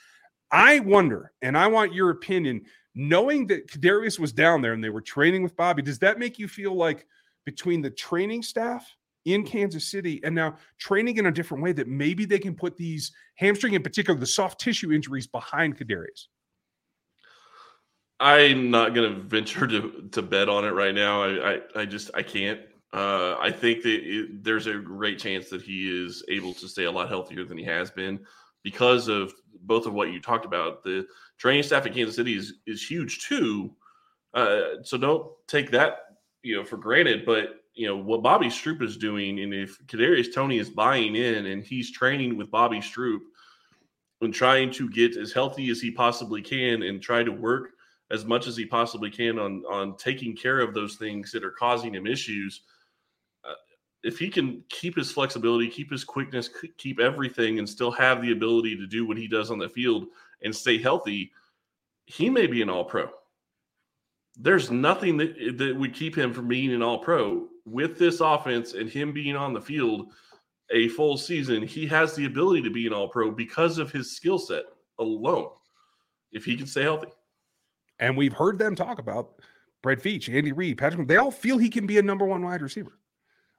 I 0.51 0.79
wonder, 0.79 1.31
and 1.41 1.57
I 1.57 1.67
want 1.67 1.93
your 1.93 2.11
opinion, 2.11 2.61
knowing 2.95 3.47
that 3.47 3.67
Kadarius 3.67 4.19
was 4.19 4.31
down 4.31 4.61
there 4.61 4.73
and 4.73 4.83
they 4.83 4.89
were 4.89 5.01
training 5.01 5.43
with 5.43 5.55
Bobby, 5.55 5.81
does 5.81 5.99
that 5.99 6.19
make 6.19 6.37
you 6.37 6.47
feel 6.47 6.75
like 6.75 7.07
between 7.43 7.81
the 7.81 7.89
training 7.89 8.43
staff 8.43 8.87
in 9.25 9.43
Kansas 9.43 9.89
City 9.89 10.21
and 10.23 10.35
now 10.35 10.55
training 10.77 11.17
in 11.17 11.25
a 11.25 11.31
different 11.31 11.63
way 11.63 11.71
that 11.73 11.87
maybe 11.87 12.25
they 12.25 12.39
can 12.39 12.55
put 12.55 12.77
these 12.77 13.11
hamstring, 13.35 13.73
in 13.73 13.81
particular, 13.81 14.19
the 14.19 14.25
soft 14.25 14.59
tissue 14.61 14.91
injuries 14.91 15.27
behind 15.27 15.77
Kadarius? 15.77 16.27
I'm 18.23 18.71
not 18.71 18.95
going 18.95 19.13
to 19.13 19.19
venture 19.19 19.67
to 19.67 20.07
to 20.13 20.21
bet 20.21 20.47
on 20.47 20.63
it 20.63 20.69
right 20.69 20.95
now. 20.95 21.23
I 21.23 21.55
I, 21.55 21.59
I 21.75 21.85
just 21.85 22.09
I 22.13 22.23
can't. 22.23 22.61
Uh, 22.93 23.35
I 23.37 23.51
think 23.51 23.81
that 23.83 23.99
it, 24.01 24.43
there's 24.43 24.67
a 24.67 24.75
great 24.75 25.19
chance 25.19 25.49
that 25.49 25.61
he 25.61 25.89
is 25.89 26.23
able 26.29 26.53
to 26.53 26.67
stay 26.69 26.85
a 26.85 26.91
lot 26.91 27.09
healthier 27.09 27.43
than 27.43 27.57
he 27.57 27.65
has 27.65 27.91
been 27.91 28.19
because 28.63 29.09
of 29.09 29.33
both 29.63 29.85
of 29.87 29.93
what 29.93 30.11
you 30.13 30.21
talked 30.21 30.45
about. 30.45 30.83
The 30.83 31.05
training 31.37 31.63
staff 31.63 31.85
in 31.85 31.93
Kansas 31.93 32.15
City 32.15 32.37
is 32.37 32.53
is 32.65 32.87
huge 32.87 33.27
too. 33.27 33.75
Uh, 34.33 34.81
so 34.83 34.97
don't 34.97 35.29
take 35.47 35.69
that 35.71 35.97
you 36.43 36.55
know 36.55 36.63
for 36.63 36.77
granted. 36.77 37.25
But 37.25 37.63
you 37.73 37.87
know 37.87 37.97
what 37.97 38.23
Bobby 38.23 38.47
Stroupe 38.47 38.83
is 38.83 38.95
doing, 38.95 39.41
and 39.41 39.53
if 39.53 39.77
Kadarius 39.87 40.33
Toney 40.33 40.59
is 40.59 40.69
buying 40.69 41.17
in 41.17 41.47
and 41.47 41.61
he's 41.61 41.91
training 41.91 42.37
with 42.37 42.49
Bobby 42.49 42.79
Stroupe 42.79 43.23
and 44.21 44.33
trying 44.33 44.71
to 44.71 44.89
get 44.89 45.17
as 45.17 45.33
healthy 45.33 45.69
as 45.71 45.81
he 45.81 45.91
possibly 45.91 46.41
can 46.41 46.83
and 46.83 47.01
try 47.01 47.21
to 47.21 47.31
work 47.31 47.71
as 48.13 48.25
much 48.25 48.47
as 48.47 48.55
he 48.55 48.65
possibly 48.65 49.09
can 49.09 49.39
on 49.39 49.63
on 49.65 49.97
taking 49.97 50.35
care 50.35 50.59
of 50.59 50.73
those 50.73 50.95
things 50.95 51.31
that 51.31 51.43
are 51.43 51.51
causing 51.51 51.93
him 51.95 52.05
issues. 52.05 52.61
Uh, 53.43 53.55
if 54.03 54.19
he 54.19 54.29
can 54.29 54.63
keep 54.69 54.95
his 54.95 55.11
flexibility, 55.11 55.67
keep 55.67 55.91
his 55.91 56.03
quickness, 56.03 56.49
keep 56.77 56.99
everything, 56.99 57.57
and 57.57 57.67
still 57.67 57.91
have 57.91 58.21
the 58.21 58.31
ability 58.31 58.77
to 58.77 58.85
do 58.85 59.05
what 59.07 59.17
he 59.17 59.27
does 59.27 59.49
on 59.49 59.57
the 59.57 59.67
field 59.67 60.05
and 60.43 60.55
stay 60.55 60.77
healthy, 60.77 61.31
he 62.05 62.29
may 62.29 62.45
be 62.45 62.61
an 62.61 62.69
All 62.69 62.85
Pro. 62.85 63.09
There's 64.37 64.69
nothing 64.69 65.17
that 65.17 65.57
that 65.57 65.75
would 65.75 65.93
keep 65.93 66.15
him 66.15 66.33
from 66.33 66.47
being 66.47 66.71
an 66.71 66.83
All 66.83 66.99
Pro 66.99 67.47
with 67.65 67.97
this 67.97 68.19
offense 68.19 68.73
and 68.73 68.89
him 68.89 69.11
being 69.11 69.35
on 69.35 69.53
the 69.53 69.61
field 69.61 70.11
a 70.71 70.87
full 70.89 71.17
season. 71.17 71.63
He 71.63 71.87
has 71.87 72.15
the 72.15 72.25
ability 72.25 72.61
to 72.63 72.69
be 72.69 72.85
an 72.85 72.93
All 72.93 73.07
Pro 73.07 73.31
because 73.31 73.79
of 73.79 73.91
his 73.91 74.15
skill 74.15 74.37
set 74.37 74.65
alone. 74.99 75.49
If 76.31 76.45
he 76.45 76.55
can 76.55 76.67
stay 76.67 76.83
healthy. 76.83 77.09
And 77.99 78.17
we've 78.17 78.33
heard 78.33 78.57
them 78.57 78.75
talk 78.75 78.99
about 78.99 79.41
Brett 79.81 80.01
Veach, 80.01 80.33
Andy 80.33 80.51
Reid, 80.51 80.77
Patrick. 80.77 81.07
They 81.07 81.17
all 81.17 81.31
feel 81.31 81.57
he 81.57 81.69
can 81.69 81.85
be 81.85 81.97
a 81.97 82.01
number 82.01 82.25
one 82.25 82.43
wide 82.43 82.61
receiver. 82.61 82.97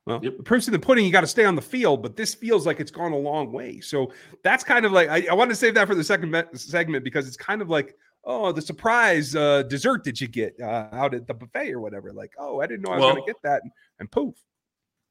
Well, 0.07 0.21
yep. 0.23 0.37
the 0.37 0.43
proof's 0.43 0.67
in 0.67 0.73
the 0.73 0.79
pudding. 0.79 1.07
You 1.07 1.13
got 1.13 1.23
to 1.23 1.27
stay 1.27 1.45
on 1.45 1.55
the 1.55 1.63
field, 1.63 2.03
but 2.03 2.15
this 2.17 2.35
feels 2.35 2.67
like 2.67 2.79
it's 2.79 2.91
gone 2.91 3.13
a 3.13 3.19
long 3.19 3.53
way. 3.53 3.81
So 3.81 4.13
that's 4.43 4.63
kind 4.63 4.85
of 4.85 4.93
like 4.93 5.09
I, 5.09 5.27
I 5.31 5.35
want 5.35 5.51
to 5.51 5.57
save 5.57 5.75
that 5.75 5.89
for 5.89 5.95
the 5.95 6.05
second 6.05 6.35
segment 6.55 7.05
because 7.05 7.27
it's 7.27 7.39
kind 7.39 7.63
of 7.63 7.71
like 7.71 7.97
oh 8.25 8.53
the 8.53 8.61
surprise 8.61 9.35
uh, 9.35 9.63
dessert 9.63 10.05
that 10.05 10.21
you 10.21 10.29
get 10.29 10.55
uh, 10.61 10.89
out 10.93 11.15
at 11.15 11.27
the 11.27 11.33
buffet 11.33 11.73
or 11.73 11.81
whatever. 11.81 12.13
Like 12.13 12.33
oh 12.39 12.61
I 12.61 12.67
didn't 12.67 12.83
know 12.83 12.93
I 12.93 12.97
was 12.97 13.03
well, 13.03 13.13
going 13.15 13.23
to 13.25 13.33
get 13.33 13.43
that, 13.45 13.63
and, 13.63 13.73
and, 14.01 14.11
poof. 14.11 14.35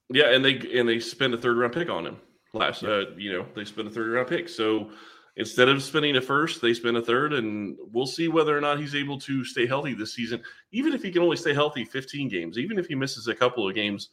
Yeah, 0.10 0.30
and 0.32 0.46
they 0.46 0.58
and 0.80 0.88
they 0.88 1.00
spend 1.00 1.34
a 1.34 1.38
third 1.38 1.58
round 1.58 1.74
pick 1.74 1.90
on 1.90 2.06
him 2.06 2.18
last. 2.54 2.84
Uh, 2.84 3.06
you 3.18 3.34
know 3.34 3.48
they 3.56 3.66
spend 3.66 3.88
a 3.88 3.92
third 3.92 4.12
round 4.12 4.28
pick. 4.28 4.48
So 4.48 4.92
instead 5.36 5.70
of 5.70 5.82
spending 5.82 6.16
a 6.16 6.22
first, 6.22 6.62
they 6.62 6.74
spend 6.74 6.98
a 6.98 7.02
third, 7.02 7.34
and 7.34 7.78
we'll 7.92 8.06
see 8.06 8.28
whether 8.28 8.58
or 8.58 8.62
not 8.62 8.80
he's 8.80 8.96
able 8.96 9.20
to 9.20 9.44
stay 9.44 9.66
healthy 9.66 9.94
this 9.94 10.14
season. 10.14 10.42
Even 10.72 10.94
if 10.94 11.04
he 11.04 11.12
can 11.12 11.22
only 11.22 11.38
stay 11.38 11.54
healthy 11.54 11.86
15 11.86 12.28
games, 12.30 12.58
even 12.58 12.78
if 12.78 12.88
he 12.88 12.96
misses 12.96 13.28
a 13.28 13.36
couple 13.36 13.68
of 13.68 13.76
games, 13.76 14.10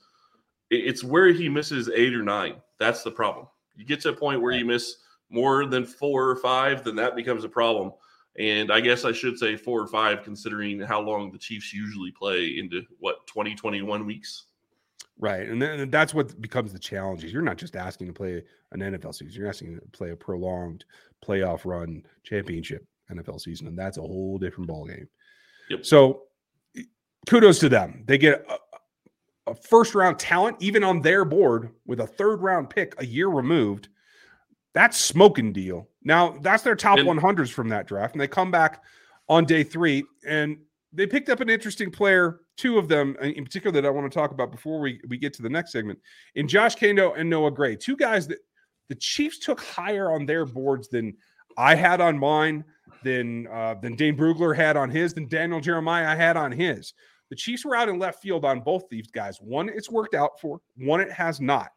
it's 0.70 1.04
where 1.04 1.28
he 1.32 1.48
misses 1.48 1.90
eight 1.94 2.14
or 2.14 2.22
nine. 2.22 2.54
That's 2.78 3.02
the 3.02 3.10
problem. 3.10 3.46
You 3.76 3.84
get 3.84 4.00
to 4.02 4.10
a 4.10 4.16
point 4.16 4.40
where 4.40 4.52
you 4.52 4.64
miss 4.64 4.96
more 5.28 5.66
than 5.66 5.84
four 5.84 6.28
or 6.28 6.36
five, 6.36 6.84
then 6.84 6.96
that 6.96 7.16
becomes 7.16 7.44
a 7.44 7.48
problem. 7.48 7.92
And 8.38 8.72
I 8.72 8.80
guess 8.80 9.04
I 9.04 9.12
should 9.12 9.38
say 9.38 9.56
four 9.56 9.80
or 9.80 9.86
five, 9.88 10.22
considering 10.22 10.80
how 10.80 11.00
long 11.00 11.30
the 11.30 11.38
Chiefs 11.38 11.74
usually 11.74 12.12
play 12.12 12.58
into 12.58 12.82
what 12.98 13.26
2021 13.26 14.06
weeks. 14.06 14.44
Right, 15.18 15.48
and 15.48 15.60
then 15.60 15.90
that's 15.90 16.14
what 16.14 16.40
becomes 16.40 16.72
the 16.72 16.78
challenge. 16.78 17.24
Is 17.24 17.32
you're 17.32 17.42
not 17.42 17.58
just 17.58 17.76
asking 17.76 18.06
to 18.06 18.12
play 18.12 18.44
an 18.72 18.80
NFL 18.80 19.14
season; 19.14 19.34
you're 19.34 19.44
not 19.44 19.50
asking 19.50 19.76
to 19.76 19.82
play 19.92 20.10
a 20.10 20.16
prolonged 20.16 20.84
playoff 21.24 21.64
run 21.64 22.02
championship 22.22 22.86
NFL 23.10 23.40
season, 23.40 23.66
and 23.66 23.78
that's 23.78 23.98
a 23.98 24.02
whole 24.02 24.38
different 24.38 24.68
ball 24.68 24.86
game. 24.86 25.08
Yep. 25.70 25.84
So, 25.84 26.22
kudos 27.28 27.58
to 27.60 27.68
them. 27.68 28.04
They 28.06 28.18
get 28.18 28.44
a, 28.48 29.50
a 29.50 29.54
first 29.54 29.94
round 29.94 30.18
talent, 30.18 30.56
even 30.60 30.84
on 30.84 31.00
their 31.00 31.24
board, 31.24 31.70
with 31.86 32.00
a 32.00 32.06
third 32.06 32.42
round 32.42 32.70
pick 32.70 32.94
a 32.98 33.06
year 33.06 33.28
removed. 33.28 33.88
That's 34.72 34.98
smoking 34.98 35.52
deal. 35.52 35.88
Now 36.04 36.38
that's 36.40 36.62
their 36.62 36.76
top 36.76 36.98
and, 36.98 37.08
100s 37.08 37.50
from 37.50 37.68
that 37.70 37.86
draft, 37.86 38.14
and 38.14 38.20
they 38.20 38.28
come 38.28 38.50
back 38.50 38.82
on 39.28 39.44
day 39.44 39.64
three, 39.64 40.04
and 40.26 40.58
they 40.92 41.06
picked 41.06 41.28
up 41.28 41.40
an 41.40 41.50
interesting 41.50 41.90
player 41.90 42.40
two 42.56 42.78
of 42.78 42.88
them 42.88 43.16
uh, 43.22 43.26
in 43.26 43.44
particular 43.44 43.72
that 43.72 43.86
I 43.86 43.90
want 43.90 44.10
to 44.10 44.16
talk 44.16 44.32
about 44.32 44.52
before 44.52 44.80
we, 44.80 45.00
we 45.08 45.16
get 45.16 45.32
to 45.34 45.42
the 45.42 45.48
next 45.48 45.72
segment 45.72 45.98
in 46.34 46.46
Josh 46.46 46.76
Kaindoh 46.76 47.18
and 47.18 47.28
Noah 47.28 47.50
Gray, 47.50 47.74
two 47.74 47.96
guys 47.96 48.28
that 48.28 48.38
the 48.90 48.96
Chiefs 48.96 49.38
took 49.38 49.60
higher 49.60 50.10
on 50.10 50.26
their 50.26 50.44
boards 50.44 50.88
than 50.88 51.16
I 51.56 51.76
had 51.76 52.00
on 52.00 52.18
mine, 52.18 52.64
than 53.04 53.46
uh, 53.46 53.74
than 53.74 53.94
Dane 53.94 54.16
Brugler 54.16 54.54
had 54.54 54.76
on 54.76 54.90
his, 54.90 55.14
than 55.14 55.28
Daniel 55.28 55.60
Jeremiah 55.60 56.16
had 56.16 56.36
on 56.36 56.50
his. 56.50 56.92
The 57.30 57.36
Chiefs 57.36 57.64
were 57.64 57.76
out 57.76 57.88
in 57.88 58.00
left 58.00 58.20
field 58.20 58.44
on 58.44 58.60
both 58.60 58.88
these 58.90 59.06
guys. 59.06 59.38
One 59.40 59.68
it's 59.68 59.88
worked 59.88 60.16
out 60.16 60.40
for, 60.40 60.60
one 60.76 61.00
it 61.00 61.12
has 61.12 61.40
not. 61.40 61.70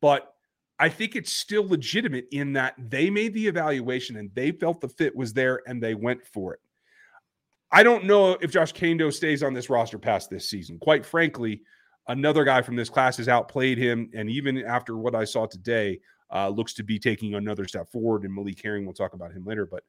But 0.00 0.32
I 0.78 0.88
think 0.88 1.16
it's 1.16 1.32
still 1.32 1.66
legitimate 1.66 2.26
in 2.30 2.52
that 2.52 2.74
they 2.78 3.10
made 3.10 3.34
the 3.34 3.48
evaluation 3.48 4.16
and 4.16 4.30
they 4.34 4.52
felt 4.52 4.80
the 4.80 4.88
fit 4.88 5.16
was 5.16 5.32
there 5.32 5.62
and 5.66 5.82
they 5.82 5.94
went 5.94 6.24
for 6.24 6.54
it. 6.54 6.60
I 7.72 7.82
don't 7.82 8.04
know 8.04 8.38
if 8.40 8.52
Josh 8.52 8.72
Kaindoh 8.72 9.12
stays 9.12 9.42
on 9.42 9.52
this 9.52 9.68
roster 9.68 9.98
past 9.98 10.30
this 10.30 10.48
season. 10.48 10.78
Quite 10.78 11.04
frankly, 11.04 11.62
another 12.06 12.44
guy 12.44 12.62
from 12.62 12.76
this 12.76 12.88
class 12.88 13.16
has 13.16 13.28
outplayed 13.28 13.78
him, 13.78 14.10
and 14.14 14.30
even 14.30 14.64
after 14.64 14.96
what 14.96 15.16
I 15.16 15.24
saw 15.24 15.46
today, 15.46 15.98
uh, 16.32 16.48
looks 16.48 16.74
to 16.74 16.82
be 16.82 16.98
taking 16.98 17.34
another 17.34 17.66
step 17.66 17.90
forward. 17.90 18.24
And 18.24 18.34
Malik 18.34 18.60
Herring, 18.62 18.84
we'll 18.84 18.94
talk 18.94 19.14
about 19.14 19.32
him 19.32 19.44
later. 19.44 19.66
But 19.66 19.82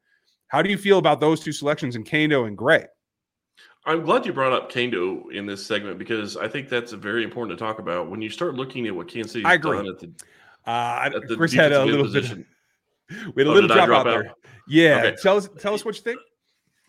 how 0.48 0.62
do 0.62 0.70
you 0.70 0.78
feel 0.78 0.98
about 0.98 1.20
those 1.20 1.40
two 1.40 1.52
selections 1.52 1.96
in 1.96 2.04
Kaindoh 2.04 2.48
and 2.48 2.58
Gray? 2.58 2.86
I'm 3.86 4.04
glad 4.04 4.26
you 4.26 4.34
brought 4.34 4.54
up 4.54 4.72
Kaindoh 4.72 5.32
in 5.32 5.46
this 5.46 5.66
segment 5.66 5.98
because 5.98 6.36
I 6.36 6.48
think 6.48 6.70
that's 6.70 6.92
very 6.92 7.24
important 7.24 7.58
to 7.58 7.64
talk 7.64 7.80
about. 7.80 8.10
When 8.10 8.22
you 8.22 8.30
start 8.30 8.56
looking 8.56 8.86
at 8.88 8.96
what 8.96 9.08
Kansas 9.08 9.32
City 9.34 9.46
has 9.46 9.60
done 9.62 9.88
at 9.88 10.00
the, 10.00 10.12
uh, 10.66 11.02
at 11.06 11.28
the 11.28 11.36
Chris 11.38 11.54
had 11.54 11.72
a 11.72 11.86
little 11.86 12.06
position. 12.06 12.38
bit. 12.40 12.48
We 13.36 13.42
had 13.42 13.48
a 13.48 13.52
oh, 13.52 13.54
little 13.54 13.70
drop 13.70 13.88
out, 13.88 13.92
out, 13.92 14.04
there. 14.04 14.34
Yeah, 14.68 14.98
okay. 14.98 15.16
tell 15.22 15.38
us 15.38 15.48
tell 15.60 15.74
us 15.74 15.86
what 15.86 15.96
you 15.96 16.02
think. 16.02 16.20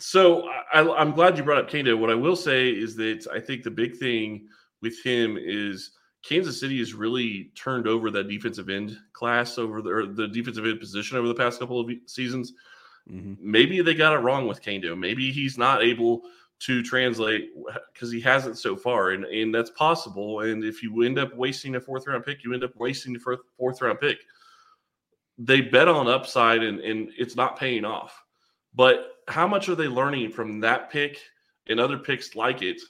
So 0.01 0.49
I, 0.73 0.81
am 1.01 1.13
glad 1.13 1.39
you 1.39 1.45
brought 1.45 1.59
up 1.59 1.71
Kaindoh. 1.71 1.97
What 1.97 2.11
I 2.11 2.15
will 2.17 2.35
say 2.35 2.71
is 2.71 2.97
that 2.97 3.29
I 3.33 3.39
think 3.39 3.63
the 3.63 3.71
big 3.71 3.97
thing 3.97 4.49
with 4.83 5.01
him 5.05 5.39
is 5.41 5.93
Kansas 6.23 6.59
City 6.59 6.79
has 6.79 6.95
really 6.95 7.51
turned 7.55 7.87
over 7.87 8.11
that 8.11 8.29
defensive 8.29 8.69
end 8.69 8.99
class 9.13 9.59
over 9.59 9.81
the, 9.81 9.91
or 9.91 10.07
the 10.07 10.29
defensive 10.29 10.67
end 10.67 10.81
position 10.81 11.17
over 11.17 11.29
the 11.29 11.35
past 11.35 11.61
couple 11.61 11.81
of 11.81 11.91
seasons. 12.07 12.55
Mm-hmm. 13.11 13.35
Maybe 13.41 13.81
they 13.81 13.95
got 13.95 14.13
it 14.13 14.19
wrong 14.19 14.47
with 14.47 14.63
Kaindoh. 14.63 14.99
Maybe 14.99 15.33
he's 15.33 15.57
not 15.57 15.83
able 15.83 16.23
to 16.61 16.83
translate 16.83 17.51
because 17.93 18.11
he 18.11 18.21
hasn't 18.21 18.59
so 18.59 18.77
far, 18.77 19.11
and 19.11 19.25
and 19.25 19.55
that's 19.55 19.71
possible. 19.71 20.41
And 20.41 20.65
if 20.65 20.83
you 20.83 21.03
end 21.03 21.19
up 21.19 21.35
wasting 21.37 21.77
a 21.77 21.81
fourth 21.81 22.07
round 22.07 22.25
pick, 22.25 22.45
you 22.45 22.53
end 22.53 22.65
up 22.65 22.77
wasting 22.77 23.13
the 23.13 23.21
fourth, 23.21 23.41
fourth 23.57 23.81
round 23.81 24.01
pick. 24.01 24.19
They 25.39 25.61
bet 25.61 25.89
on 25.89 26.09
upside, 26.09 26.63
and 26.63 26.81
and 26.81 27.11
it's 27.17 27.37
not 27.37 27.59
paying 27.59 27.85
off. 27.85 28.23
But 28.75 29.19
how 29.29 29.47
much 29.47 29.69
are 29.69 29.75
they 29.75 29.89
learning 29.89 30.33
from 30.33 30.61
that 30.61 30.91
pick 30.91 31.21
and 31.69 31.79
other 31.79 31.99
picks 31.99 32.35
like 32.35 32.63
it 32.63 32.81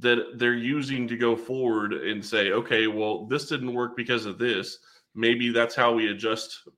that 0.00 0.38
they're 0.38 0.54
using 0.54 1.08
to 1.08 1.16
go 1.16 1.34
forward 1.34 1.92
and 1.92 2.24
say, 2.24 2.52
okay, 2.52 2.86
well, 2.86 3.26
this 3.26 3.46
didn't 3.48 3.72
work 3.72 3.96
because 3.96 4.26
of 4.26 4.38
this. 4.38 4.78
Maybe 5.14 5.50
that's 5.50 5.74
how 5.74 5.92
we 5.94 6.10
adjust 6.10 6.68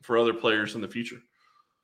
for 0.00 0.16
other 0.16 0.32
players 0.32 0.74
in 0.74 0.80
the 0.80 0.88
future. 0.88 1.20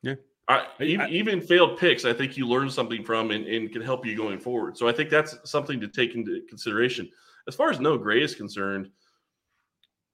Yeah. 0.01 0.15
I, 0.47 0.65
even, 0.79 1.01
I, 1.01 1.09
even, 1.09 1.41
failed 1.41 1.77
picks, 1.77 2.05
I 2.05 2.13
think 2.13 2.37
you 2.37 2.47
learn 2.47 2.69
something 2.69 3.03
from 3.03 3.31
and, 3.31 3.45
and, 3.45 3.71
can 3.71 3.81
help 3.81 4.05
you 4.05 4.15
going 4.15 4.39
forward. 4.39 4.77
So 4.77 4.87
I 4.87 4.91
think 4.91 5.09
that's 5.09 5.37
something 5.43 5.79
to 5.79 5.87
take 5.87 6.15
into 6.15 6.41
consideration. 6.49 7.09
As 7.47 7.55
far 7.55 7.69
as 7.69 7.79
Noah 7.79 7.99
Gray 7.99 8.23
is 8.23 8.33
concerned, 8.33 8.89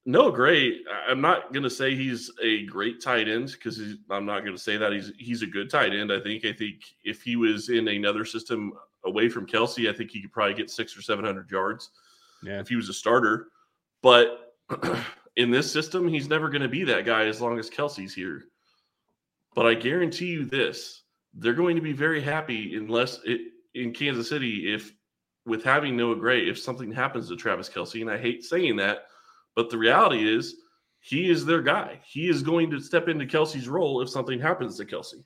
Noah 0.05 0.31
Gray, 0.31 0.81
I'm 1.07 1.21
not 1.21 1.51
going 1.51 1.63
to 1.63 1.69
say 1.69 1.95
he's 1.95 2.31
a 2.43 2.65
great 2.65 3.01
tight 3.01 3.27
end 3.27 3.51
because 3.53 3.79
I'm 4.09 4.25
not 4.25 4.41
going 4.41 4.55
to 4.55 4.61
say 4.61 4.77
that 4.77 4.93
he's 4.93 5.11
he's 5.17 5.41
a 5.41 5.47
good 5.47 5.69
tight 5.69 5.93
end. 5.93 6.11
I 6.13 6.19
think 6.19 6.45
I 6.45 6.53
think 6.53 6.75
if 7.03 7.23
he 7.23 7.35
was 7.35 7.69
in 7.69 7.87
another 7.87 8.23
system 8.23 8.73
away 9.05 9.29
from 9.29 9.45
Kelce, 9.45 9.89
I 9.89 9.93
think 9.93 10.11
he 10.11 10.21
could 10.21 10.31
probably 10.31 10.53
get 10.53 10.69
six 10.69 10.97
or 10.97 11.01
seven 11.01 11.25
hundred 11.25 11.49
yards. 11.49 11.91
Yeah. 12.43 12.59
If 12.59 12.67
he 12.67 12.75
was 12.75 12.89
a 12.89 12.93
starter, 12.93 13.47
but 14.01 14.55
in 15.35 15.51
this 15.51 15.71
system, 15.71 16.07
he's 16.07 16.29
never 16.29 16.49
going 16.49 16.61
to 16.61 16.67
be 16.67 16.83
that 16.83 17.05
guy 17.05 17.25
as 17.25 17.41
long 17.41 17.57
as 17.59 17.69
Kelce's 17.69 18.13
here. 18.13 18.45
But 19.55 19.65
I 19.65 19.73
guarantee 19.73 20.27
you 20.27 20.45
this: 20.45 21.03
they're 21.33 21.53
going 21.53 21.75
to 21.75 21.81
be 21.81 21.93
very 21.93 22.21
happy 22.21 22.75
unless 22.75 23.19
it, 23.25 23.41
in 23.73 23.93
Kansas 23.93 24.29
City 24.29 24.73
if 24.73 24.91
with 25.45 25.63
having 25.63 25.95
Noah 25.95 26.15
Gray, 26.15 26.47
if 26.47 26.57
something 26.57 26.91
happens 26.91 27.29
to 27.29 27.35
Travis 27.35 27.69
Kelce, 27.69 28.01
and 28.01 28.09
I 28.09 28.17
hate 28.17 28.43
saying 28.43 28.77
that 28.77 29.05
but 29.55 29.69
the 29.69 29.77
reality 29.77 30.27
is, 30.27 30.57
he 30.99 31.29
is 31.29 31.45
their 31.45 31.61
guy. 31.61 31.99
He 32.05 32.29
is 32.29 32.43
going 32.43 32.69
to 32.71 32.79
step 32.79 33.07
into 33.07 33.25
Kelce's 33.25 33.69
role 33.69 34.01
if 34.01 34.09
something 34.09 34.39
happens 34.39 34.77
to 34.77 34.85
Kelce. 34.85 35.23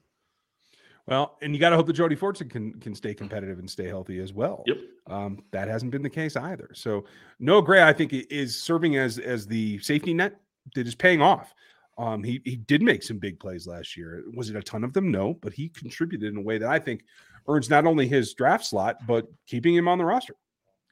Well, 1.09 1.37
and 1.41 1.53
you 1.55 1.59
got 1.59 1.71
to 1.71 1.75
hope 1.75 1.87
that 1.87 1.93
Jody 1.93 2.15
Fortson 2.15 2.49
can 2.49 2.73
can 2.79 2.93
stay 2.93 3.13
competitive 3.13 3.57
and 3.57 3.69
stay 3.69 3.87
healthy 3.87 4.19
as 4.19 4.31
well. 4.31 4.63
Yep. 4.67 4.77
Um, 5.07 5.43
that 5.51 5.67
hasn't 5.67 5.91
been 5.91 6.03
the 6.03 6.09
case 6.09 6.35
either. 6.35 6.69
So 6.73 7.05
Noah 7.39 7.63
Gray, 7.63 7.81
I 7.81 7.93
think, 7.93 8.13
is 8.13 8.61
serving 8.61 8.95
as 8.97 9.17
as 9.17 9.47
the 9.47 9.79
safety 9.79 10.13
net 10.13 10.39
that 10.75 10.87
is 10.87 10.95
paying 10.95 11.21
off. 11.21 11.53
Um, 11.97 12.23
he 12.23 12.41
he 12.45 12.55
did 12.55 12.83
make 12.83 13.01
some 13.01 13.17
big 13.17 13.39
plays 13.39 13.65
last 13.65 13.97
year. 13.97 14.23
Was 14.35 14.49
it 14.51 14.55
a 14.55 14.61
ton 14.61 14.83
of 14.83 14.93
them? 14.93 15.11
No, 15.11 15.33
but 15.33 15.51
he 15.51 15.69
contributed 15.69 16.31
in 16.31 16.37
a 16.37 16.41
way 16.41 16.59
that 16.59 16.69
I 16.69 16.77
think 16.77 17.03
earns 17.47 17.69
not 17.69 17.85
only 17.85 18.07
his 18.07 18.33
draft 18.35 18.65
slot 18.65 18.97
but 19.07 19.27
keeping 19.47 19.73
him 19.73 19.87
on 19.87 19.97
the 19.97 20.05
roster. 20.05 20.35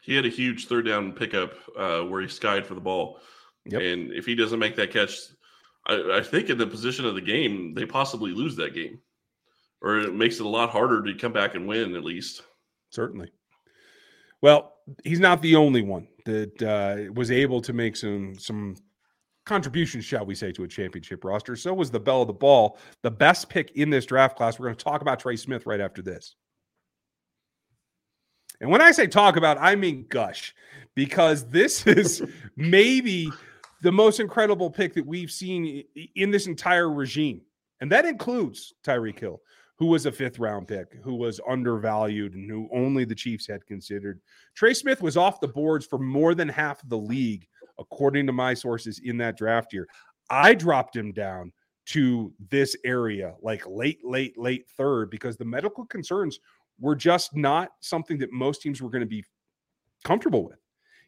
He 0.01 0.15
had 0.15 0.25
a 0.25 0.29
huge 0.29 0.67
third 0.67 0.85
down 0.85 1.11
pickup 1.11 1.53
uh, 1.77 2.01
where 2.01 2.21
he 2.21 2.27
skied 2.27 2.65
for 2.65 2.73
the 2.73 2.81
ball. 2.81 3.19
Yep. 3.65 3.81
And 3.81 4.13
if 4.13 4.25
he 4.25 4.35
doesn't 4.35 4.59
make 4.59 4.75
that 4.77 4.91
catch, 4.91 5.17
I, 5.85 6.17
I, 6.19 6.21
think 6.21 6.49
in 6.49 6.57
the 6.57 6.65
position 6.65 7.05
of 7.05 7.15
the 7.15 7.21
game, 7.21 7.73
they 7.73 7.85
possibly 7.85 8.31
lose 8.31 8.55
that 8.55 8.73
game. 8.73 8.99
Or 9.81 9.99
it 9.99 10.13
makes 10.13 10.39
it 10.39 10.45
a 10.45 10.49
lot 10.49 10.69
harder 10.69 11.03
to 11.03 11.13
come 11.13 11.33
back 11.33 11.55
and 11.55 11.67
win, 11.67 11.95
at 11.95 12.03
least. 12.03 12.41
Certainly. 12.89 13.31
Well, 14.41 14.73
he's 15.03 15.19
not 15.19 15.41
the 15.41 15.55
only 15.55 15.81
one 15.81 16.07
that 16.25 16.61
uh, 16.61 17.11
was 17.13 17.31
able 17.31 17.61
to 17.61 17.73
make 17.73 17.95
some 17.95 18.35
some 18.37 18.75
contributions, 19.45 20.05
shall 20.05 20.25
we 20.25 20.35
say, 20.35 20.51
to 20.51 20.63
a 20.63 20.67
championship 20.67 21.23
roster. 21.23 21.55
So 21.55 21.73
was 21.73 21.89
the 21.89 21.99
belle 21.99 22.21
of 22.21 22.27
the 22.27 22.33
ball, 22.33 22.77
the 23.01 23.11
best 23.11 23.49
pick 23.49 23.71
in 23.71 23.89
this 23.89 24.05
draft 24.05 24.35
class. 24.35 24.59
We're 24.59 24.67
going 24.67 24.77
to 24.77 24.83
talk 24.83 25.01
about 25.01 25.19
Trey 25.19 25.37
Smith 25.37 25.65
right 25.65 25.79
after 25.79 26.01
this. 26.01 26.35
And 28.59 28.69
when 28.69 28.81
I 28.81 28.91
say 28.91 29.07
talk 29.07 29.37
about, 29.37 29.57
I 29.59 29.75
mean 29.75 30.05
gush, 30.09 30.53
because 30.95 31.47
this 31.49 31.87
is 31.87 32.23
maybe 32.55 33.31
the 33.81 33.91
most 33.91 34.19
incredible 34.19 34.69
pick 34.69 34.93
that 34.95 35.05
we've 35.05 35.31
seen 35.31 35.83
in 36.15 36.31
this 36.31 36.47
entire 36.47 36.91
regime. 36.91 37.41
And 37.79 37.91
that 37.91 38.05
includes 38.05 38.73
Tyreek 38.83 39.19
Hill, 39.19 39.39
who 39.77 39.87
was 39.87 40.05
a 40.05 40.11
fifth 40.11 40.39
round 40.39 40.67
pick, 40.67 40.93
who 41.03 41.15
was 41.15 41.39
undervalued, 41.47 42.33
and 42.33 42.49
who 42.49 42.67
only 42.73 43.05
the 43.05 43.15
Chiefs 43.15 43.47
had 43.47 43.65
considered. 43.65 44.19
Trey 44.55 44.73
Smith 44.73 45.01
was 45.01 45.17
off 45.17 45.39
the 45.39 45.47
boards 45.47 45.85
for 45.85 45.99
more 45.99 46.33
than 46.33 46.49
half 46.49 46.81
of 46.81 46.89
the 46.89 46.97
league, 46.97 47.47
according 47.79 48.25
to 48.25 48.33
my 48.33 48.53
sources 48.53 48.99
in 49.03 49.17
that 49.17 49.37
draft 49.37 49.73
year. 49.73 49.87
I 50.29 50.55
dropped 50.55 50.95
him 50.95 51.11
down 51.11 51.51
to 51.87 52.33
this 52.49 52.75
area, 52.83 53.35
like 53.41 53.63
late, 53.67 53.99
late, 54.03 54.37
late 54.37 54.67
third, 54.75 55.09
because 55.09 55.37
the 55.37 55.45
medical 55.45 55.85
concerns 55.85 56.39
were 56.79 56.95
just 56.95 57.35
not 57.35 57.69
something 57.79 58.17
that 58.17 58.31
most 58.31 58.61
teams 58.61 58.81
were 58.81 58.89
going 58.89 59.01
to 59.01 59.07
be 59.07 59.23
comfortable 60.03 60.45
with. 60.45 60.57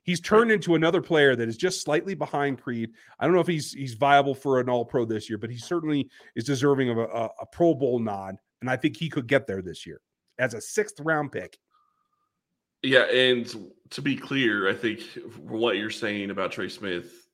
He's 0.03 0.21
turned 0.21 0.51
into 0.51 0.75
another 0.75 1.01
player 1.01 1.35
that 1.35 1.49
is 1.49 1.57
just 1.57 1.83
slightly 1.83 2.15
behind 2.15 2.61
Creed. 2.61 2.91
I 3.19 3.25
don't 3.25 3.33
know 3.33 3.41
if 3.41 3.47
he's 3.47 3.73
he's 3.73 3.93
viable 3.93 4.33
for 4.33 4.59
an 4.59 4.69
All 4.69 4.85
Pro 4.85 5.05
this 5.05 5.29
year, 5.29 5.37
but 5.37 5.51
he 5.51 5.57
certainly 5.57 6.09
is 6.35 6.45
deserving 6.45 6.89
of 6.89 6.97
a, 6.97 7.05
a, 7.05 7.29
a 7.41 7.45
Pro 7.51 7.75
Bowl 7.75 7.99
nod, 7.99 8.37
and 8.61 8.69
I 8.69 8.75
think 8.75 8.97
he 8.97 9.09
could 9.09 9.27
get 9.27 9.47
there 9.47 9.61
this 9.61 9.85
year 9.85 10.01
as 10.37 10.53
a 10.53 10.61
sixth 10.61 10.99
round 10.99 11.31
pick. 11.31 11.57
Yeah, 12.81 13.03
and 13.11 13.71
to 13.89 14.01
be 14.01 14.15
clear, 14.15 14.69
I 14.69 14.73
think 14.73 15.01
what 15.37 15.75
you're 15.75 15.89
saying 15.89 16.29
about 16.29 16.51
Trey 16.51 16.69
Smith, 16.69 17.27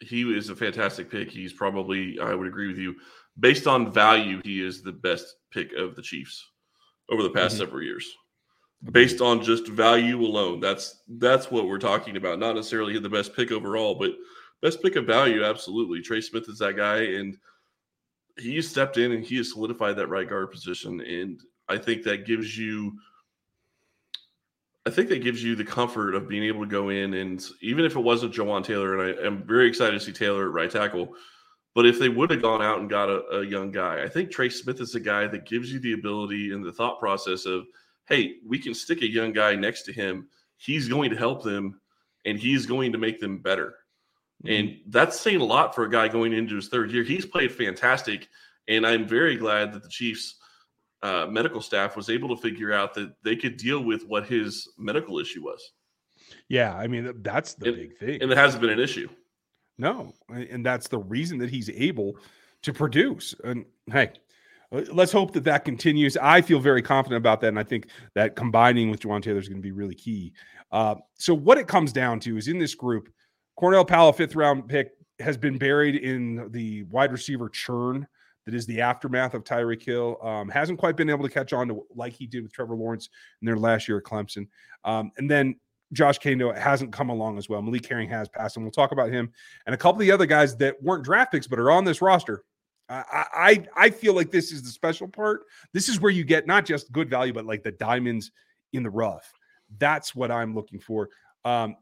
he 0.00 0.22
is 0.22 0.48
a 0.48 0.56
fantastic 0.56 1.10
pick. 1.10 1.30
He's 1.30 1.52
probably, 1.52 2.18
I 2.18 2.34
would 2.34 2.46
agree 2.46 2.68
with 2.68 2.78
you, 2.78 2.94
based 3.38 3.66
on 3.66 3.92
value, 3.92 4.40
he 4.42 4.64
is 4.64 4.82
the 4.82 4.92
best 4.92 5.36
pick 5.50 5.72
of 5.74 5.96
the 5.96 6.02
Chiefs 6.02 6.50
over 7.10 7.22
the 7.22 7.30
past 7.30 7.54
mm-hmm. 7.54 7.64
several 7.64 7.82
years 7.82 8.10
based 8.92 9.20
on 9.20 9.42
just 9.42 9.68
value 9.68 10.20
alone. 10.20 10.60
That's 10.60 11.02
that's 11.18 11.50
what 11.50 11.66
we're 11.66 11.78
talking 11.78 12.16
about. 12.16 12.38
Not 12.38 12.54
necessarily 12.54 12.98
the 12.98 13.08
best 13.08 13.34
pick 13.34 13.50
overall, 13.50 13.94
but 13.94 14.12
best 14.62 14.82
pick 14.82 14.96
of 14.96 15.06
value. 15.06 15.44
Absolutely, 15.44 16.02
Trey 16.02 16.20
Smith 16.20 16.48
is 16.48 16.58
that 16.58 16.76
guy, 16.76 16.98
and 16.98 17.36
he 18.38 18.60
stepped 18.62 18.98
in 18.98 19.12
and 19.12 19.24
he 19.24 19.36
has 19.36 19.52
solidified 19.52 19.96
that 19.96 20.08
right 20.08 20.28
guard 20.28 20.50
position. 20.50 21.00
And 21.00 21.40
I 21.68 21.78
think 21.78 22.02
that 22.04 22.26
gives 22.26 22.56
you, 22.56 22.92
I 24.86 24.90
think 24.90 25.08
that 25.08 25.22
gives 25.22 25.42
you 25.42 25.56
the 25.56 25.64
comfort 25.64 26.14
of 26.14 26.28
being 26.28 26.44
able 26.44 26.60
to 26.60 26.70
go 26.70 26.90
in 26.90 27.14
and 27.14 27.44
even 27.60 27.84
if 27.84 27.96
it 27.96 28.00
wasn't 28.00 28.34
Jawaan 28.34 28.64
Taylor, 28.64 28.98
and 28.98 29.18
I 29.18 29.26
am 29.26 29.42
very 29.44 29.68
excited 29.68 29.98
to 29.98 30.04
see 30.04 30.12
Taylor 30.12 30.46
at 30.46 30.52
right 30.52 30.70
tackle. 30.70 31.14
But 31.74 31.86
if 31.86 31.98
they 31.98 32.08
would 32.08 32.30
have 32.30 32.40
gone 32.40 32.62
out 32.62 32.78
and 32.78 32.88
got 32.88 33.10
a, 33.10 33.26
a 33.38 33.44
young 33.44 33.70
guy, 33.70 34.02
I 34.02 34.08
think 34.08 34.30
Trey 34.30 34.48
Smith 34.48 34.80
is 34.80 34.94
a 34.94 35.00
guy 35.00 35.26
that 35.26 35.44
gives 35.44 35.72
you 35.72 35.78
the 35.78 35.92
ability 35.92 36.52
and 36.52 36.64
the 36.64 36.72
thought 36.72 36.98
process 36.98 37.44
of 37.44 37.66
hey, 38.08 38.36
we 38.46 38.58
can 38.58 38.72
stick 38.72 39.02
a 39.02 39.10
young 39.10 39.32
guy 39.32 39.54
next 39.54 39.82
to 39.82 39.92
him. 39.92 40.28
He's 40.56 40.88
going 40.88 41.10
to 41.10 41.16
help 41.16 41.42
them 41.42 41.80
and 42.24 42.38
he's 42.38 42.64
going 42.64 42.92
to 42.92 42.98
make 42.98 43.20
them 43.20 43.38
better. 43.38 43.74
Mm-hmm. 44.44 44.48
And 44.48 44.76
that's 44.88 45.18
saying 45.18 45.40
a 45.40 45.44
lot 45.44 45.74
for 45.74 45.84
a 45.84 45.90
guy 45.90 46.08
going 46.08 46.32
into 46.32 46.56
his 46.56 46.68
third 46.68 46.90
year. 46.90 47.02
He's 47.02 47.26
played 47.26 47.52
fantastic. 47.52 48.28
And 48.68 48.86
I'm 48.86 49.06
very 49.06 49.36
glad 49.36 49.72
that 49.72 49.82
the 49.82 49.88
Chiefs 49.88 50.36
uh, 51.02 51.26
medical 51.30 51.60
staff 51.60 51.96
was 51.96 52.10
able 52.10 52.34
to 52.34 52.42
figure 52.42 52.72
out 52.72 52.94
that 52.94 53.12
they 53.22 53.36
could 53.36 53.56
deal 53.56 53.82
with 53.82 54.04
what 54.06 54.26
his 54.26 54.68
medical 54.76 55.18
issue 55.18 55.42
was. 55.42 55.72
Yeah. 56.48 56.74
I 56.74 56.86
mean, 56.86 57.12
that's 57.22 57.54
the 57.54 57.68
and, 57.68 57.76
big 57.76 57.98
thing. 57.98 58.22
And 58.22 58.32
it 58.32 58.36
hasn't 58.36 58.60
been 58.60 58.70
an 58.70 58.80
issue. 58.80 59.08
No. 59.78 60.12
And 60.28 60.64
that's 60.64 60.88
the 60.88 60.98
reason 60.98 61.38
that 61.38 61.50
he's 61.50 61.70
able 61.70 62.16
to 62.62 62.72
produce. 62.72 63.34
And 63.44 63.64
hey, 63.90 64.12
uh, 64.72 64.82
let's 64.92 65.12
hope 65.12 65.32
that 65.32 65.44
that 65.44 65.64
continues. 65.64 66.16
I 66.16 66.40
feel 66.40 66.58
very 66.58 66.82
confident 66.82 67.18
about 67.18 67.40
that, 67.42 67.48
and 67.48 67.58
I 67.58 67.62
think 67.62 67.88
that 68.14 68.36
combining 68.36 68.90
with 68.90 69.00
Jawaan 69.00 69.22
Taylor 69.22 69.38
is 69.38 69.48
going 69.48 69.60
to 69.60 69.62
be 69.62 69.72
really 69.72 69.94
key. 69.94 70.32
Uh, 70.72 70.96
so 71.14 71.34
what 71.34 71.58
it 71.58 71.68
comes 71.68 71.92
down 71.92 72.18
to 72.20 72.36
is 72.36 72.48
in 72.48 72.58
this 72.58 72.74
group, 72.74 73.08
Cornell 73.56 73.84
Powell, 73.84 74.12
fifth 74.12 74.36
round 74.36 74.68
pick, 74.68 74.92
has 75.18 75.36
been 75.36 75.58
buried 75.58 75.96
in 75.96 76.50
the 76.52 76.82
wide 76.84 77.12
receiver 77.12 77.48
churn 77.48 78.06
that 78.44 78.54
is 78.54 78.66
the 78.66 78.80
aftermath 78.80 79.34
of 79.34 79.44
Tyreek 79.44 79.82
Hill. 79.82 80.18
Um, 80.22 80.48
hasn't 80.48 80.78
quite 80.78 80.96
been 80.96 81.10
able 81.10 81.26
to 81.26 81.32
catch 81.32 81.52
on 81.52 81.68
to 81.68 81.84
like 81.94 82.12
he 82.12 82.26
did 82.26 82.42
with 82.42 82.52
Trevor 82.52 82.76
Lawrence 82.76 83.08
in 83.40 83.46
their 83.46 83.56
last 83.56 83.88
year 83.88 83.98
at 83.98 84.04
Clemson. 84.04 84.46
Um, 84.84 85.10
and 85.16 85.28
then 85.30 85.58
Josh 85.92 86.18
Kaindoh 86.18 86.56
hasn't 86.56 86.92
come 86.92 87.10
along 87.10 87.38
as 87.38 87.48
well. 87.48 87.62
Malik 87.62 87.86
Herring 87.86 88.08
has 88.10 88.28
passed, 88.28 88.56
and 88.56 88.64
we'll 88.64 88.72
talk 88.72 88.92
about 88.92 89.10
him 89.10 89.32
and 89.66 89.74
a 89.74 89.78
couple 89.78 90.00
of 90.00 90.06
the 90.06 90.12
other 90.12 90.26
guys 90.26 90.56
that 90.56 90.80
weren't 90.82 91.04
draft 91.04 91.32
picks 91.32 91.46
but 91.46 91.58
are 91.58 91.70
on 91.70 91.84
this 91.84 92.02
roster 92.02 92.44
I, 92.88 93.24
I 93.34 93.66
I 93.76 93.90
feel 93.90 94.14
like 94.14 94.30
this 94.30 94.52
is 94.52 94.62
the 94.62 94.70
special 94.70 95.08
part. 95.08 95.42
This 95.72 95.88
is 95.88 96.00
where 96.00 96.12
you 96.12 96.24
get 96.24 96.46
not 96.46 96.64
just 96.64 96.92
good 96.92 97.10
value, 97.10 97.32
but 97.32 97.46
like 97.46 97.62
the 97.62 97.72
diamonds 97.72 98.30
in 98.72 98.82
the 98.82 98.90
rough. 98.90 99.32
That's 99.78 100.14
what 100.14 100.30
I'm 100.30 100.54
looking 100.54 100.78
for. 100.78 101.08
Um, 101.44 101.76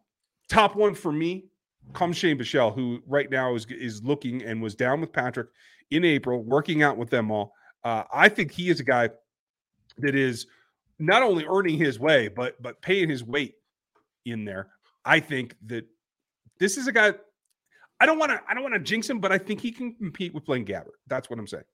top 0.49 0.77
one 0.77 0.95
for 0.95 1.13
me 1.13 1.47
comes 1.93 2.17
Shane 2.17 2.39
Buechele, 2.39 2.75
who 2.75 3.03
right 3.07 3.31
now 3.31 3.55
is 3.55 3.67
is 3.67 4.03
looking 4.03 4.43
and 4.43 4.63
was 4.63 4.75
down 4.75 5.01
with 5.01 5.13
Patrick 5.13 5.49
in 5.91 6.05
April, 6.05 6.43
working 6.43 6.83
out 6.83 6.97
with 6.97 7.11
them 7.11 7.31
all. 7.31 7.53
Uh, 7.85 8.05
I 8.13 8.29
think 8.29 8.51
he 8.51 8.71
is 8.71 8.81
a 8.81 8.85
guy 8.85 9.11
that 9.99 10.15
is 10.15 10.47
not 10.99 11.23
only 11.23 11.45
earning 11.47 11.79
his 11.79 11.99
way, 11.99 12.29
but 12.29 12.61
but 12.63 12.81
paying 12.83 13.09
his 13.09 13.23
weight 13.23 13.55
in 14.25 14.45
there. 14.45 14.69
I 15.05 15.21
think 15.21 15.57
that 15.67 15.87
this 16.59 16.77
is 16.79 16.87
a 16.87 16.93
guy 16.93 17.15
I 18.01 18.07
don't 18.07 18.19
want 18.19 18.33
to. 18.33 18.41
I 18.49 18.55
don't 18.55 18.63
want 18.63 18.75
to 18.75 18.81
jinx 18.81 19.09
him, 19.09 19.21
but 19.21 19.33
I 19.33 19.39
think 19.39 19.61
he 19.61 19.71
can 19.71 19.95
compete 19.95 20.35
with 20.35 20.45
Blaine 20.45 20.65
Gabbert. 20.65 20.97
That's 21.07 21.31
what 21.31 21.39
I'm 21.39 21.47
saying. 21.47 21.65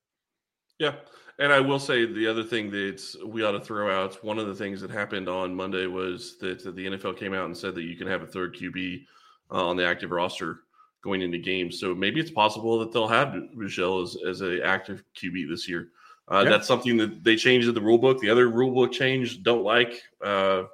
Yeah, 0.79 0.95
and 1.39 1.53
I 1.53 1.61
will 1.61 1.79
say 1.79 2.07
the 2.07 2.27
other 2.27 2.45
thing 2.45 2.71
that 2.71 3.03
we 3.27 3.43
ought 3.45 3.53
to 3.53 3.61
throw 3.61 3.91
out. 3.91 4.23
One 4.25 4.39
of 4.39 4.47
the 4.47 4.55
things 4.55 4.81
that 4.81 4.91
happened 4.91 5.29
on 5.29 5.55
Monday 5.55 5.87
was 5.87 6.37
that 6.39 6.63
the 6.63 6.87
NFL 6.87 7.19
came 7.19 7.35
out 7.35 7.47
and 7.47 7.57
said 7.57 7.75
that 7.75 7.83
you 7.83 7.97
can 7.97 8.07
have 8.07 8.23
a 8.23 8.27
third 8.27 8.57
QB 8.57 9.05
uh, 9.53 9.67
on 9.67 9.77
the 9.77 9.87
active 9.87 10.11
roster 10.11 10.61
going 11.03 11.23
into 11.23 11.39
games. 11.39 11.81
So 11.81 11.95
maybe 11.95 12.21
it's 12.21 12.31
possible 12.31 12.79
that 12.81 12.93
they'll 12.93 13.09
have 13.09 13.35
Michelle 13.55 14.03
as, 14.03 14.17
as 14.27 14.41
an 14.43 14.61
active 14.63 15.03
QB 15.17 15.49
this 15.49 15.69
year. 15.69 15.89
Uh, 16.31 16.43
yeah. 16.45 16.51
That's 16.51 16.69
something 16.69 16.97
that 16.99 17.25
they 17.25 17.37
changed 17.37 17.69
in 17.69 17.75
the 17.75 17.81
rule 17.81 17.99
book. 17.99 18.21
The 18.21 18.31
other 18.31 18.49
rule 18.49 18.73
book 18.73 18.93
change 18.93 19.43
don't 19.43 19.65
like. 19.65 20.01
Uh, 20.25 20.65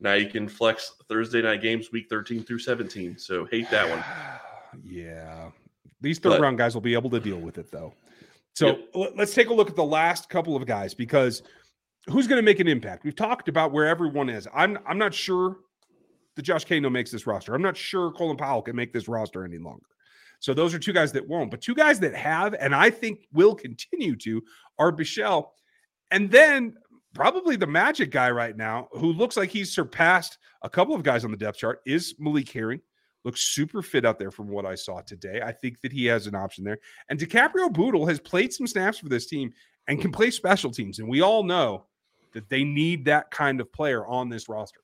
now 0.00 0.14
you 0.14 0.28
can 0.28 0.48
flex 0.48 0.94
Thursday 1.08 1.42
night 1.42 1.62
games 1.62 1.92
week 1.92 2.06
13 2.10 2.42
through 2.42 2.58
17. 2.58 3.18
So 3.18 3.44
hate 3.46 3.70
that 3.70 3.88
one. 3.88 4.02
Yeah. 4.84 5.52
These 6.02 6.18
third 6.18 6.30
but, 6.30 6.40
round 6.40 6.58
guys 6.58 6.74
will 6.74 6.82
be 6.82 6.92
able 6.92 7.08
to 7.08 7.18
deal 7.18 7.38
with 7.38 7.56
it 7.56 7.72
though. 7.72 7.94
So 8.54 8.78
yep. 8.94 9.12
let's 9.16 9.32
take 9.32 9.48
a 9.48 9.54
look 9.54 9.70
at 9.70 9.76
the 9.76 9.84
last 9.84 10.28
couple 10.28 10.54
of 10.54 10.66
guys 10.66 10.92
because 10.92 11.42
who's 12.10 12.26
going 12.26 12.38
to 12.38 12.42
make 12.42 12.60
an 12.60 12.68
impact? 12.68 13.02
We've 13.04 13.16
talked 13.16 13.48
about 13.48 13.72
where 13.72 13.86
everyone 13.86 14.28
is. 14.28 14.46
I'm 14.52 14.78
I'm 14.86 14.98
not 14.98 15.14
sure 15.14 15.56
that 16.36 16.42
Josh 16.42 16.64
Kaindoh 16.64 16.92
makes 16.92 17.10
this 17.10 17.26
roster. 17.26 17.54
I'm 17.54 17.62
not 17.62 17.76
sure 17.76 18.12
Cornell 18.12 18.36
Powell 18.36 18.62
can 18.62 18.76
make 18.76 18.92
this 18.92 19.08
roster 19.08 19.44
any 19.44 19.58
longer. 19.58 19.86
So 20.38 20.54
those 20.54 20.74
are 20.74 20.78
two 20.78 20.92
guys 20.92 21.12
that 21.12 21.26
won't, 21.26 21.50
but 21.50 21.60
two 21.60 21.74
guys 21.74 21.98
that 22.00 22.14
have, 22.14 22.54
and 22.54 22.74
I 22.74 22.90
think 22.90 23.26
will 23.32 23.54
continue 23.54 24.14
to, 24.16 24.42
are 24.78 24.92
Buechele, 24.92 25.48
and 26.10 26.30
then 26.30 26.76
probably 27.14 27.56
the 27.56 27.66
magic 27.66 28.10
guy 28.10 28.30
right 28.30 28.56
now, 28.56 28.88
who 28.92 29.12
looks 29.12 29.36
like 29.36 29.48
he's 29.48 29.74
surpassed 29.74 30.38
a 30.62 30.68
couple 30.68 30.94
of 30.94 31.02
guys 31.02 31.24
on 31.24 31.30
the 31.30 31.36
depth 31.36 31.58
chart, 31.58 31.80
is 31.86 32.14
Malik 32.18 32.50
Herring 32.50 32.80
looks 33.24 33.40
super 33.40 33.82
fit 33.82 34.04
out 34.04 34.20
there 34.20 34.30
from 34.30 34.48
what 34.48 34.64
I 34.64 34.76
saw 34.76 35.00
today. 35.00 35.40
I 35.44 35.50
think 35.50 35.80
that 35.80 35.90
he 35.90 36.06
has 36.06 36.28
an 36.28 36.36
option 36.36 36.62
there. 36.62 36.78
And 37.08 37.18
DiCaprio 37.18 37.72
Bootle 37.72 38.06
has 38.06 38.20
played 38.20 38.52
some 38.52 38.68
snaps 38.68 38.98
for 38.98 39.08
this 39.08 39.26
team 39.26 39.52
and 39.88 40.00
can 40.00 40.12
play 40.12 40.30
special 40.30 40.70
teams. 40.70 41.00
And 41.00 41.08
we 41.08 41.22
all 41.22 41.42
know 41.42 41.86
that 42.34 42.48
they 42.48 42.62
need 42.62 43.04
that 43.06 43.30
kind 43.32 43.60
of 43.60 43.72
player 43.72 44.06
on 44.06 44.28
this 44.28 44.48
roster. 44.48 44.80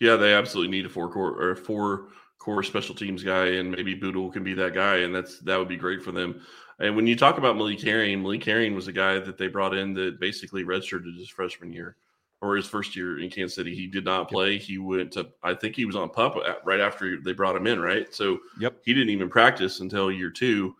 Yeah, 0.00 0.16
they 0.16 0.34
absolutely 0.34 0.70
need 0.70 0.86
a 0.86 0.90
four 0.90 1.10
core 1.10 1.40
or 1.40 1.56
four 1.56 2.08
core 2.38 2.62
special 2.62 2.94
teams 2.94 3.22
guy, 3.24 3.46
and 3.46 3.70
maybe 3.70 3.94
Bootle 3.94 4.30
can 4.30 4.44
be 4.44 4.54
that 4.54 4.74
guy, 4.74 4.98
and 4.98 5.14
that's 5.14 5.38
that 5.40 5.58
would 5.58 5.68
be 5.68 5.76
great 5.76 6.02
for 6.02 6.12
them. 6.12 6.40
And 6.78 6.94
when 6.94 7.06
you 7.06 7.16
talk 7.16 7.38
about 7.38 7.56
Malik 7.56 7.80
Herring, 7.80 8.22
Malik 8.22 8.44
Herring 8.44 8.74
was 8.74 8.88
a 8.88 8.92
guy 8.92 9.18
that 9.18 9.38
they 9.38 9.48
brought 9.48 9.74
in 9.74 9.94
that 9.94 10.20
basically 10.20 10.64
redshirted 10.64 11.16
his 11.16 11.30
freshman 11.30 11.72
year 11.72 11.96
or 12.42 12.56
his 12.56 12.66
first 12.66 12.94
year 12.94 13.18
in 13.18 13.30
Kansas 13.30 13.54
City. 13.54 13.74
He 13.74 13.86
did 13.86 14.04
not 14.04 14.28
play. 14.28 14.58
He 14.58 14.76
went 14.76 15.12
to, 15.12 15.28
I 15.42 15.54
think 15.54 15.74
he 15.74 15.86
was 15.86 15.96
on 15.96 16.10
pup 16.10 16.36
right 16.64 16.80
after 16.80 17.18
they 17.20 17.32
brought 17.32 17.56
him 17.56 17.66
in, 17.66 17.80
right? 17.80 18.14
So 18.14 18.40
yep. 18.60 18.76
he 18.84 18.92
didn't 18.92 19.10
even 19.10 19.30
practice 19.30 19.80
until 19.80 20.12
year 20.12 20.30
two. 20.30 20.76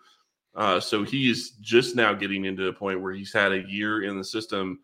Uh, 0.54 0.80
so 0.80 1.02
he's 1.02 1.52
just 1.62 1.96
now 1.96 2.12
getting 2.12 2.44
into 2.44 2.68
a 2.68 2.72
point 2.72 3.00
where 3.00 3.12
he's 3.12 3.32
had 3.32 3.52
a 3.52 3.68
year 3.68 4.04
in 4.04 4.18
the 4.18 4.24
system 4.24 4.80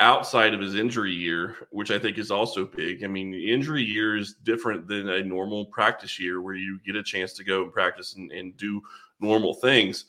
outside 0.00 0.54
of 0.54 0.60
his 0.60 0.74
injury 0.74 1.12
year, 1.12 1.56
which 1.70 1.90
I 1.90 1.98
think 1.98 2.18
is 2.18 2.30
also 2.30 2.64
big. 2.66 3.04
I 3.04 3.06
mean, 3.06 3.30
the 3.30 3.52
injury 3.52 3.82
year 3.82 4.16
is 4.16 4.34
different 4.42 4.88
than 4.88 5.08
a 5.08 5.22
normal 5.22 5.66
practice 5.66 6.18
year 6.18 6.40
where 6.40 6.54
you 6.54 6.78
get 6.84 6.96
a 6.96 7.02
chance 7.02 7.34
to 7.34 7.44
go 7.44 7.62
and 7.62 7.72
practice 7.72 8.14
and, 8.16 8.32
and 8.32 8.56
do 8.56 8.80
normal 9.20 9.54
things. 9.54 10.06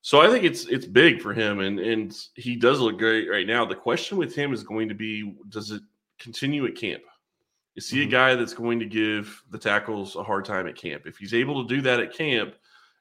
So 0.00 0.20
I 0.20 0.28
think 0.28 0.44
it's 0.44 0.66
it's 0.66 0.86
big 0.86 1.22
for 1.22 1.32
him, 1.32 1.60
and 1.60 1.78
and 1.78 2.16
he 2.34 2.56
does 2.56 2.80
look 2.80 2.98
great 2.98 3.30
right 3.30 3.46
now. 3.46 3.64
The 3.64 3.76
question 3.76 4.18
with 4.18 4.34
him 4.34 4.52
is 4.52 4.64
going 4.64 4.88
to 4.88 4.94
be: 4.94 5.34
Does 5.48 5.70
it 5.70 5.82
continue 6.18 6.66
at 6.66 6.74
camp? 6.76 7.02
You 7.76 7.82
see 7.82 7.98
Mhm. 7.98 8.08
a 8.08 8.10
guy 8.10 8.34
that's 8.34 8.52
going 8.54 8.80
to 8.80 8.86
give 8.86 9.42
the 9.50 9.58
tackles 9.58 10.16
a 10.16 10.24
hard 10.24 10.44
time 10.44 10.66
at 10.66 10.76
camp. 10.76 11.06
If 11.06 11.18
he's 11.18 11.34
able 11.34 11.62
to 11.66 11.74
do 11.74 11.80
that 11.82 12.00
at 12.00 12.12
camp 12.12 12.54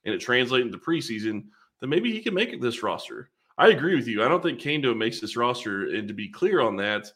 and 0.06 0.14
it 0.14 0.20
translates 0.20 0.66
into 0.66 0.78
preseason, 0.78 1.46
then 1.80 1.90
maybe 1.90 2.12
he 2.12 2.22
can 2.22 2.34
make 2.36 2.54
it 2.54 2.62
this 2.62 2.84
roster. 2.84 3.32
I 3.62 3.67
agree 3.67 3.95
with 3.95 4.08
you. 4.08 4.24
I 4.24 4.28
don't 4.28 4.41
think 4.41 4.60
Kaindoh 4.60 4.97
makes 4.97 5.19
this 5.19 5.38
roster. 5.38 5.93
And 5.93 6.08
to 6.08 6.15
be 6.15 6.28
clear 6.28 6.62
on 6.62 6.76
that, 6.78 7.12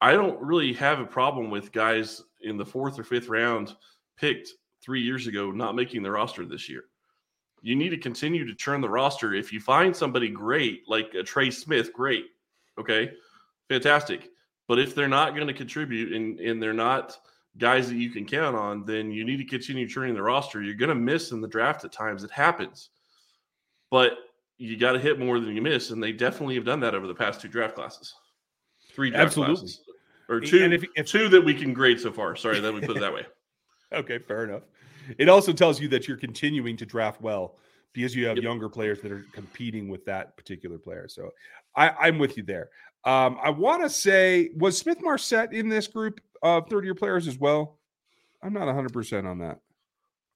I 0.00 0.10
don't 0.10 0.40
really 0.40 0.72
have 0.72 0.98
a 0.98 1.06
problem 1.06 1.50
with 1.50 1.70
guys 1.70 2.20
in 2.42 2.56
the 2.56 2.66
fourth 2.66 2.98
or 2.98 3.04
fifth 3.04 3.28
round 3.28 3.76
picked 4.16 4.50
three 4.82 5.00
years 5.00 5.28
ago 5.28 5.52
not 5.52 5.76
making 5.76 6.02
the 6.02 6.10
roster 6.10 6.44
this 6.44 6.68
year. 6.68 6.86
You 7.62 7.76
need 7.76 7.90
to 7.90 7.96
continue 7.96 8.44
to 8.44 8.56
churn 8.56 8.80
the 8.80 8.88
roster. 8.88 9.34
If 9.34 9.52
you 9.52 9.60
find 9.60 9.94
somebody 9.94 10.28
great, 10.30 10.82
like 10.88 11.14
a 11.14 11.22
Trey 11.22 11.52
Smith, 11.52 11.92
great. 11.92 12.24
Okay. 12.76 13.12
Fantastic. 13.68 14.30
But 14.66 14.80
if 14.80 14.96
they're 14.96 15.06
not 15.06 15.36
going 15.36 15.46
to 15.46 15.54
contribute 15.54 16.12
and, 16.12 16.40
and 16.40 16.60
they're 16.60 16.72
not 16.72 17.16
guys 17.56 17.88
that 17.88 17.98
you 17.98 18.10
can 18.10 18.26
count 18.26 18.56
on, 18.56 18.84
then 18.84 19.12
you 19.12 19.24
need 19.24 19.36
to 19.36 19.44
continue 19.44 19.88
churning 19.88 20.14
the 20.14 20.22
roster. 20.22 20.60
You're 20.60 20.74
going 20.74 20.88
to 20.88 20.96
miss 20.96 21.30
in 21.30 21.40
the 21.40 21.46
draft 21.46 21.84
at 21.84 21.92
times. 21.92 22.24
It 22.24 22.32
happens. 22.32 22.90
But 23.92 24.14
you 24.58 24.76
got 24.76 24.92
to 24.92 24.98
hit 24.98 25.18
more 25.18 25.40
than 25.40 25.54
you 25.54 25.62
miss. 25.62 25.90
And 25.90 26.02
they 26.02 26.12
definitely 26.12 26.54
have 26.54 26.64
done 26.64 26.80
that 26.80 26.94
over 26.94 27.06
the 27.06 27.14
past 27.14 27.40
two 27.40 27.48
draft 27.48 27.74
classes. 27.74 28.14
Three 28.92 29.10
draft 29.10 29.26
Absolutely. 29.26 29.56
classes. 29.56 29.80
Or 30.28 30.40
two, 30.40 30.62
And 30.64 30.72
if- 30.72 30.84
if- 30.96 31.06
two 31.06 31.28
that 31.28 31.44
we 31.44 31.52
can 31.54 31.72
grade 31.74 32.00
so 32.00 32.10
far. 32.12 32.34
Sorry, 32.36 32.60
that 32.60 32.72
we 32.72 32.80
put 32.80 32.96
it 32.96 33.00
that 33.00 33.12
way. 33.12 33.26
Okay, 33.92 34.18
fair 34.18 34.42
enough. 34.44 34.62
It 35.18 35.28
also 35.28 35.52
tells 35.52 35.80
you 35.80 35.86
that 35.88 36.08
you're 36.08 36.16
continuing 36.16 36.76
to 36.78 36.86
draft 36.86 37.20
well 37.20 37.58
because 37.92 38.16
you 38.16 38.26
have 38.26 38.36
Yep. 38.38 38.42
younger 38.42 38.68
players 38.68 39.00
that 39.02 39.12
are 39.12 39.24
competing 39.32 39.88
with 39.88 40.04
that 40.06 40.36
particular 40.36 40.78
player. 40.78 41.06
So 41.06 41.30
I, 41.76 41.90
I'm 41.90 42.18
with 42.18 42.36
you 42.36 42.42
there. 42.42 42.70
Um, 43.04 43.38
I 43.40 43.50
want 43.50 43.82
to 43.84 43.90
say, 43.90 44.50
was 44.56 44.76
Smith-Marsette 44.78 45.52
in 45.52 45.68
this 45.68 45.86
group 45.86 46.20
of 46.42 46.68
third 46.68 46.84
year 46.84 46.94
players 46.96 47.28
as 47.28 47.38
well? 47.38 47.78
I'm 48.42 48.52
not 48.52 48.66
100% 48.66 49.26
on 49.30 49.38
that. 49.38 49.60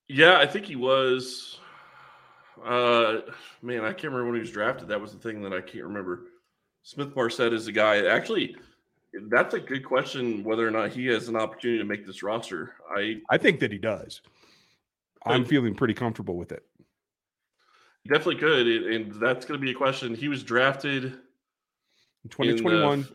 Yeah, 0.06 0.38
I 0.38 0.46
think 0.46 0.66
he 0.66 0.76
was. 0.76 1.58
Uh, 2.64 3.20
man, 3.62 3.84
I 3.84 3.92
can't 3.92 4.04
remember 4.12 4.26
when 4.26 4.34
he 4.34 4.40
was 4.40 4.50
drafted. 4.50 4.88
That 4.88 5.00
was 5.00 5.12
the 5.12 5.18
thing 5.18 5.42
that 5.42 5.52
I 5.52 5.60
can't 5.60 5.84
remember. 5.84 6.26
Smith-Marsette 6.82 7.52
is 7.52 7.66
a 7.66 7.72
guy. 7.72 8.06
Actually, 8.06 8.56
that's 9.28 9.54
a 9.54 9.60
good 9.60 9.84
question 9.84 10.42
whether 10.44 10.66
or 10.66 10.70
not 10.70 10.90
he 10.90 11.06
has 11.06 11.28
an 11.28 11.36
opportunity 11.36 11.78
to 11.78 11.84
make 11.84 12.06
this 12.06 12.22
roster. 12.22 12.74
I 12.94 13.20
I 13.30 13.38
think 13.38 13.60
that 13.60 13.72
he 13.72 13.78
does. 13.78 14.20
I'm 15.26 15.44
feeling 15.44 15.74
pretty 15.74 15.94
comfortable 15.94 16.36
with 16.36 16.52
it. 16.52 16.64
definitely 18.06 18.36
could, 18.36 18.66
and 18.66 19.12
that's 19.20 19.44
going 19.44 19.60
to 19.60 19.64
be 19.64 19.72
a 19.72 19.74
question. 19.74 20.14
He 20.14 20.28
was 20.28 20.42
drafted 20.42 21.04
In 21.04 21.10
in 22.24 22.30
2021. 22.30 23.00
the 23.02 23.06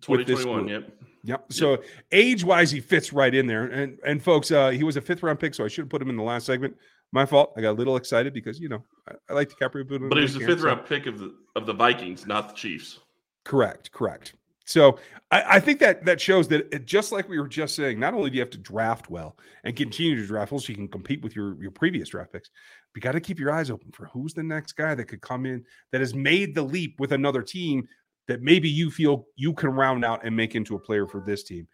2021. 0.00 0.66
group. 0.66 0.70
Yep. 0.70 0.96
Yep. 1.22 1.52
So 1.52 1.82
age 2.10 2.42
wise, 2.44 2.70
he 2.70 2.80
fits 2.80 3.12
right 3.12 3.34
in 3.34 3.46
there. 3.46 3.64
And 3.66 3.98
and 4.04 4.22
folks, 4.22 4.50
uh, 4.50 4.70
he 4.70 4.82
was 4.82 4.96
a 4.96 5.00
fifth 5.00 5.22
round 5.22 5.38
pick, 5.38 5.54
so 5.54 5.64
I 5.64 5.68
should 5.68 5.82
have 5.82 5.90
put 5.90 6.00
him 6.02 6.08
in 6.10 6.16
the 6.16 6.22
last 6.22 6.46
segment. 6.46 6.76
My 7.12 7.26
fault. 7.26 7.52
I 7.56 7.60
got 7.60 7.70
a 7.70 7.72
little 7.72 7.96
excited 7.96 8.32
because 8.32 8.60
you 8.60 8.68
know 8.68 8.84
I, 9.08 9.14
I 9.30 9.32
like 9.34 9.50
DiCaprio. 9.50 9.88
But 9.88 10.08
But 10.08 10.18
he 10.18 10.22
was 10.22 10.34
the 10.34 10.40
fifth 10.40 10.60
round 10.60 10.86
pick 10.86 11.06
of 11.06 11.18
the 11.18 11.34
of 11.56 11.66
the 11.66 11.72
Vikings, 11.72 12.26
not 12.26 12.48
the 12.48 12.54
Chiefs. 12.54 13.00
Correct. 13.44 13.90
Correct. 13.92 14.34
So 14.66 15.00
I, 15.32 15.56
I 15.56 15.60
think 15.60 15.80
that 15.80 16.04
that 16.04 16.20
shows 16.20 16.46
that 16.48 16.72
it, 16.72 16.86
just 16.86 17.10
like 17.10 17.28
we 17.28 17.40
were 17.40 17.48
just 17.48 17.74
saying, 17.74 17.98
not 17.98 18.14
only 18.14 18.30
do 18.30 18.36
you 18.36 18.42
have 18.42 18.50
to 18.50 18.58
draft 18.58 19.10
well 19.10 19.36
and 19.64 19.74
continue 19.74 20.14
to 20.14 20.24
draft 20.24 20.52
well 20.52 20.60
so 20.60 20.68
you 20.68 20.76
can 20.76 20.86
compete 20.86 21.22
with 21.22 21.34
your 21.34 21.60
your 21.60 21.72
previous 21.72 22.10
draft 22.10 22.32
picks, 22.32 22.50
but 22.92 22.98
you 22.98 23.02
got 23.02 23.12
to 23.12 23.20
keep 23.20 23.40
your 23.40 23.52
eyes 23.52 23.70
open 23.70 23.90
for 23.90 24.06
who's 24.06 24.32
the 24.32 24.42
next 24.44 24.74
guy 24.74 24.94
that 24.94 25.06
could 25.06 25.20
come 25.20 25.44
in 25.44 25.64
that 25.90 26.00
has 26.00 26.14
made 26.14 26.54
the 26.54 26.62
leap 26.62 27.00
with 27.00 27.10
another 27.10 27.42
team 27.42 27.88
that 28.28 28.42
maybe 28.42 28.68
you 28.68 28.92
feel 28.92 29.26
you 29.34 29.52
can 29.52 29.70
round 29.70 30.04
out 30.04 30.24
and 30.24 30.36
make 30.36 30.54
into 30.54 30.76
a 30.76 30.78
player 30.78 31.04
for 31.04 31.20
this 31.26 31.42
team. 31.42 31.66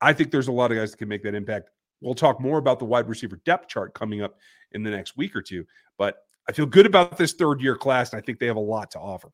I 0.00 0.12
think 0.12 0.30
there's 0.30 0.46
a 0.46 0.52
lot 0.52 0.70
of 0.70 0.78
guys 0.78 0.92
that 0.92 0.98
can 0.98 1.08
make 1.08 1.24
that 1.24 1.34
impact. 1.34 1.70
We'll 2.00 2.14
talk 2.14 2.40
more 2.40 2.58
about 2.58 2.78
the 2.78 2.84
wide 2.84 3.08
receiver 3.08 3.40
depth 3.44 3.68
chart 3.68 3.94
coming 3.94 4.22
up 4.22 4.36
in 4.72 4.82
the 4.82 4.90
next 4.90 5.16
week 5.16 5.34
or 5.34 5.42
two, 5.42 5.64
but 5.96 6.16
I 6.48 6.52
feel 6.52 6.66
good 6.66 6.86
about 6.86 7.16
this 7.16 7.32
third 7.32 7.60
year 7.60 7.76
class, 7.76 8.12
and 8.12 8.20
I 8.20 8.24
think 8.24 8.38
they 8.38 8.46
have 8.46 8.56
a 8.56 8.60
lot 8.60 8.90
to 8.92 8.98
offer. 8.98 9.30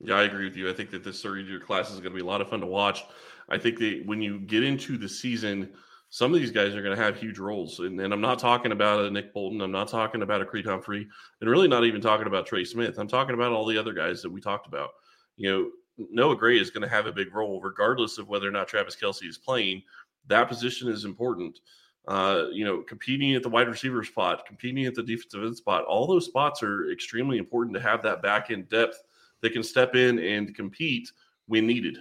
Yeah, 0.00 0.16
I 0.16 0.24
agree 0.24 0.44
with 0.44 0.56
you. 0.56 0.68
I 0.68 0.72
think 0.72 0.90
that 0.90 1.04
this 1.04 1.22
third 1.22 1.46
year 1.46 1.60
class 1.60 1.90
is 1.90 2.00
going 2.00 2.12
to 2.12 2.16
be 2.16 2.20
a 2.20 2.26
lot 2.26 2.40
of 2.40 2.48
fun 2.48 2.60
to 2.60 2.66
watch. 2.66 3.04
I 3.48 3.58
think 3.58 3.78
that 3.78 4.02
when 4.06 4.20
you 4.20 4.40
get 4.40 4.64
into 4.64 4.98
the 4.98 5.08
season, 5.08 5.70
some 6.10 6.34
of 6.34 6.40
these 6.40 6.50
guys 6.50 6.74
are 6.74 6.82
going 6.82 6.96
to 6.96 7.02
have 7.02 7.16
huge 7.16 7.38
roles. 7.38 7.80
And, 7.80 8.00
and 8.00 8.12
I'm 8.12 8.20
not 8.20 8.38
talking 8.38 8.72
about 8.72 9.04
a 9.04 9.10
Nick 9.10 9.32
Bolton. 9.32 9.60
I'm 9.60 9.72
not 9.72 9.88
talking 9.88 10.22
about 10.22 10.40
a 10.40 10.44
Creed 10.44 10.66
Humphrey, 10.66 11.06
and 11.40 11.50
really 11.50 11.68
not 11.68 11.84
even 11.84 12.00
talking 12.00 12.26
about 12.26 12.46
Trey 12.46 12.64
Smith. 12.64 12.98
I'm 12.98 13.08
talking 13.08 13.34
about 13.34 13.52
all 13.52 13.66
the 13.66 13.78
other 13.78 13.92
guys 13.92 14.22
that 14.22 14.30
we 14.30 14.40
talked 14.40 14.66
about. 14.66 14.90
You 15.36 15.50
know, 15.50 15.70
Noah 16.10 16.36
Gray 16.36 16.58
is 16.58 16.70
going 16.70 16.82
to 16.82 16.88
have 16.88 17.06
a 17.06 17.12
big 17.12 17.34
role, 17.34 17.60
regardless 17.60 18.18
of 18.18 18.28
whether 18.28 18.48
or 18.48 18.52
not 18.52 18.68
Travis 18.68 18.96
Kelce 18.96 19.28
is 19.28 19.38
playing. 19.38 19.82
That 20.28 20.48
position 20.48 20.88
is 20.88 21.04
important. 21.04 21.60
Uh, 22.06 22.46
you 22.52 22.64
know, 22.64 22.82
competing 22.82 23.34
at 23.34 23.42
the 23.42 23.48
wide 23.48 23.68
receiver 23.68 24.04
spot, 24.04 24.44
competing 24.46 24.84
at 24.84 24.94
the 24.94 25.02
defensive 25.02 25.42
end 25.42 25.56
spot, 25.56 25.84
all 25.84 26.06
those 26.06 26.26
spots 26.26 26.62
are 26.62 26.90
extremely 26.90 27.38
important 27.38 27.74
to 27.74 27.80
have 27.80 28.02
that 28.02 28.22
back 28.22 28.50
end 28.50 28.68
depth 28.68 29.02
that 29.40 29.52
can 29.52 29.62
step 29.62 29.94
in 29.94 30.18
and 30.18 30.54
compete 30.54 31.10
when 31.46 31.66
needed. 31.66 31.98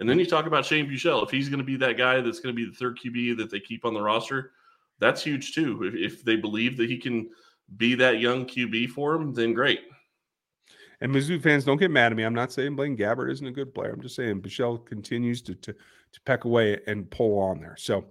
And 0.00 0.08
then 0.08 0.18
you 0.18 0.26
talk 0.26 0.46
about 0.46 0.64
Shane 0.64 0.88
Buechele. 0.88 1.22
If 1.22 1.30
he's 1.30 1.48
going 1.48 1.58
to 1.58 1.64
be 1.64 1.76
that 1.76 1.98
guy 1.98 2.20
that's 2.20 2.40
going 2.40 2.54
to 2.54 2.56
be 2.56 2.68
the 2.68 2.76
third 2.76 2.98
QB 2.98 3.36
that 3.36 3.50
they 3.50 3.60
keep 3.60 3.84
on 3.84 3.94
the 3.94 4.00
roster, 4.00 4.52
that's 4.98 5.22
huge 5.22 5.54
too. 5.54 5.82
If, 5.84 5.94
if 5.94 6.24
they 6.24 6.36
believe 6.36 6.76
that 6.78 6.88
he 6.88 6.98
can 6.98 7.30
be 7.76 7.94
that 7.96 8.18
young 8.18 8.46
QB 8.46 8.90
for 8.90 9.14
him, 9.14 9.34
then 9.34 9.52
great. 9.52 9.80
And 11.02 11.12
Mizzou 11.14 11.42
fans, 11.42 11.64
don't 11.64 11.78
get 11.78 11.90
mad 11.90 12.12
at 12.12 12.16
me. 12.16 12.24
I'm 12.24 12.34
not 12.34 12.52
saying 12.52 12.76
Blaine 12.76 12.96
Gabbert 12.96 13.30
isn't 13.30 13.46
a 13.46 13.52
good 13.52 13.74
player. 13.74 13.92
I'm 13.92 14.02
just 14.02 14.16
saying 14.16 14.40
Michelle 14.42 14.76
continues 14.78 15.40
to, 15.42 15.54
to 15.54 15.74
to 16.12 16.20
peck 16.22 16.44
away 16.44 16.80
and 16.86 17.10
pull 17.10 17.38
on 17.38 17.60
there. 17.60 17.76
So 17.78 18.06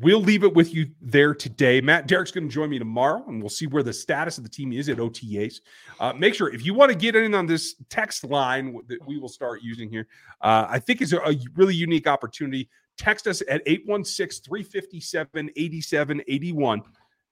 we'll 0.00 0.20
leave 0.20 0.44
it 0.44 0.54
with 0.54 0.74
you 0.74 0.88
there 1.00 1.34
today. 1.34 1.80
Matt 1.80 2.06
Derrick's 2.06 2.30
going 2.30 2.48
to 2.48 2.52
join 2.52 2.70
me 2.70 2.78
tomorrow, 2.78 3.24
and 3.28 3.40
we'll 3.40 3.50
see 3.50 3.66
where 3.66 3.82
the 3.82 3.92
status 3.92 4.38
of 4.38 4.44
the 4.44 4.50
team 4.50 4.72
is 4.72 4.88
at 4.88 4.98
OTAs. 4.98 5.60
Uh, 6.00 6.12
make 6.12 6.34
sure 6.34 6.52
if 6.52 6.64
you 6.64 6.74
want 6.74 6.90
to 6.90 6.98
get 6.98 7.14
in 7.14 7.34
on 7.34 7.46
this 7.46 7.76
text 7.88 8.24
line 8.24 8.78
that 8.88 9.06
we 9.06 9.18
will 9.18 9.28
start 9.28 9.62
using 9.62 9.88
here, 9.88 10.06
uh, 10.40 10.66
I 10.68 10.78
think 10.78 11.00
is 11.00 11.12
a, 11.12 11.18
a 11.20 11.36
really 11.54 11.74
unique 11.74 12.06
opportunity. 12.06 12.68
Text 12.96 13.26
us 13.26 13.42
at 13.48 13.62
816 13.66 14.44
357 14.44 15.50
8781 15.56 16.82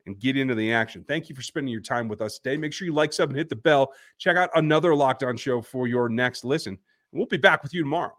and 0.07 0.19
get 0.19 0.37
into 0.37 0.55
the 0.55 0.73
action. 0.73 1.05
Thank 1.07 1.29
you 1.29 1.37
for 1.37 1.43
spending 1.43 1.73
your 1.73 1.81
time 1.81 2.09
with 2.09 2.21
us 2.21 2.39
today. 2.39 2.57
Make 2.57 2.73
sure 2.73 2.87
you 2.87 2.93
like, 2.95 3.13
sub, 3.13 3.31
and 3.31 3.39
hit 3.39 3.49
the 3.49 3.57
bell. 3.57 3.93
Check 4.19 4.37
out 4.37 4.51
another 4.57 4.95
Locked 4.95 5.23
On 5.23 5.37
show 5.37 5.63
for 5.63 5.87
your 5.87 6.09
next 6.09 6.45
listen. 6.45 6.79
We'll 7.13 7.27
be 7.27 7.37
back 7.37 7.63
with 7.63 7.75
you 7.75 7.83
tomorrow. 7.83 8.17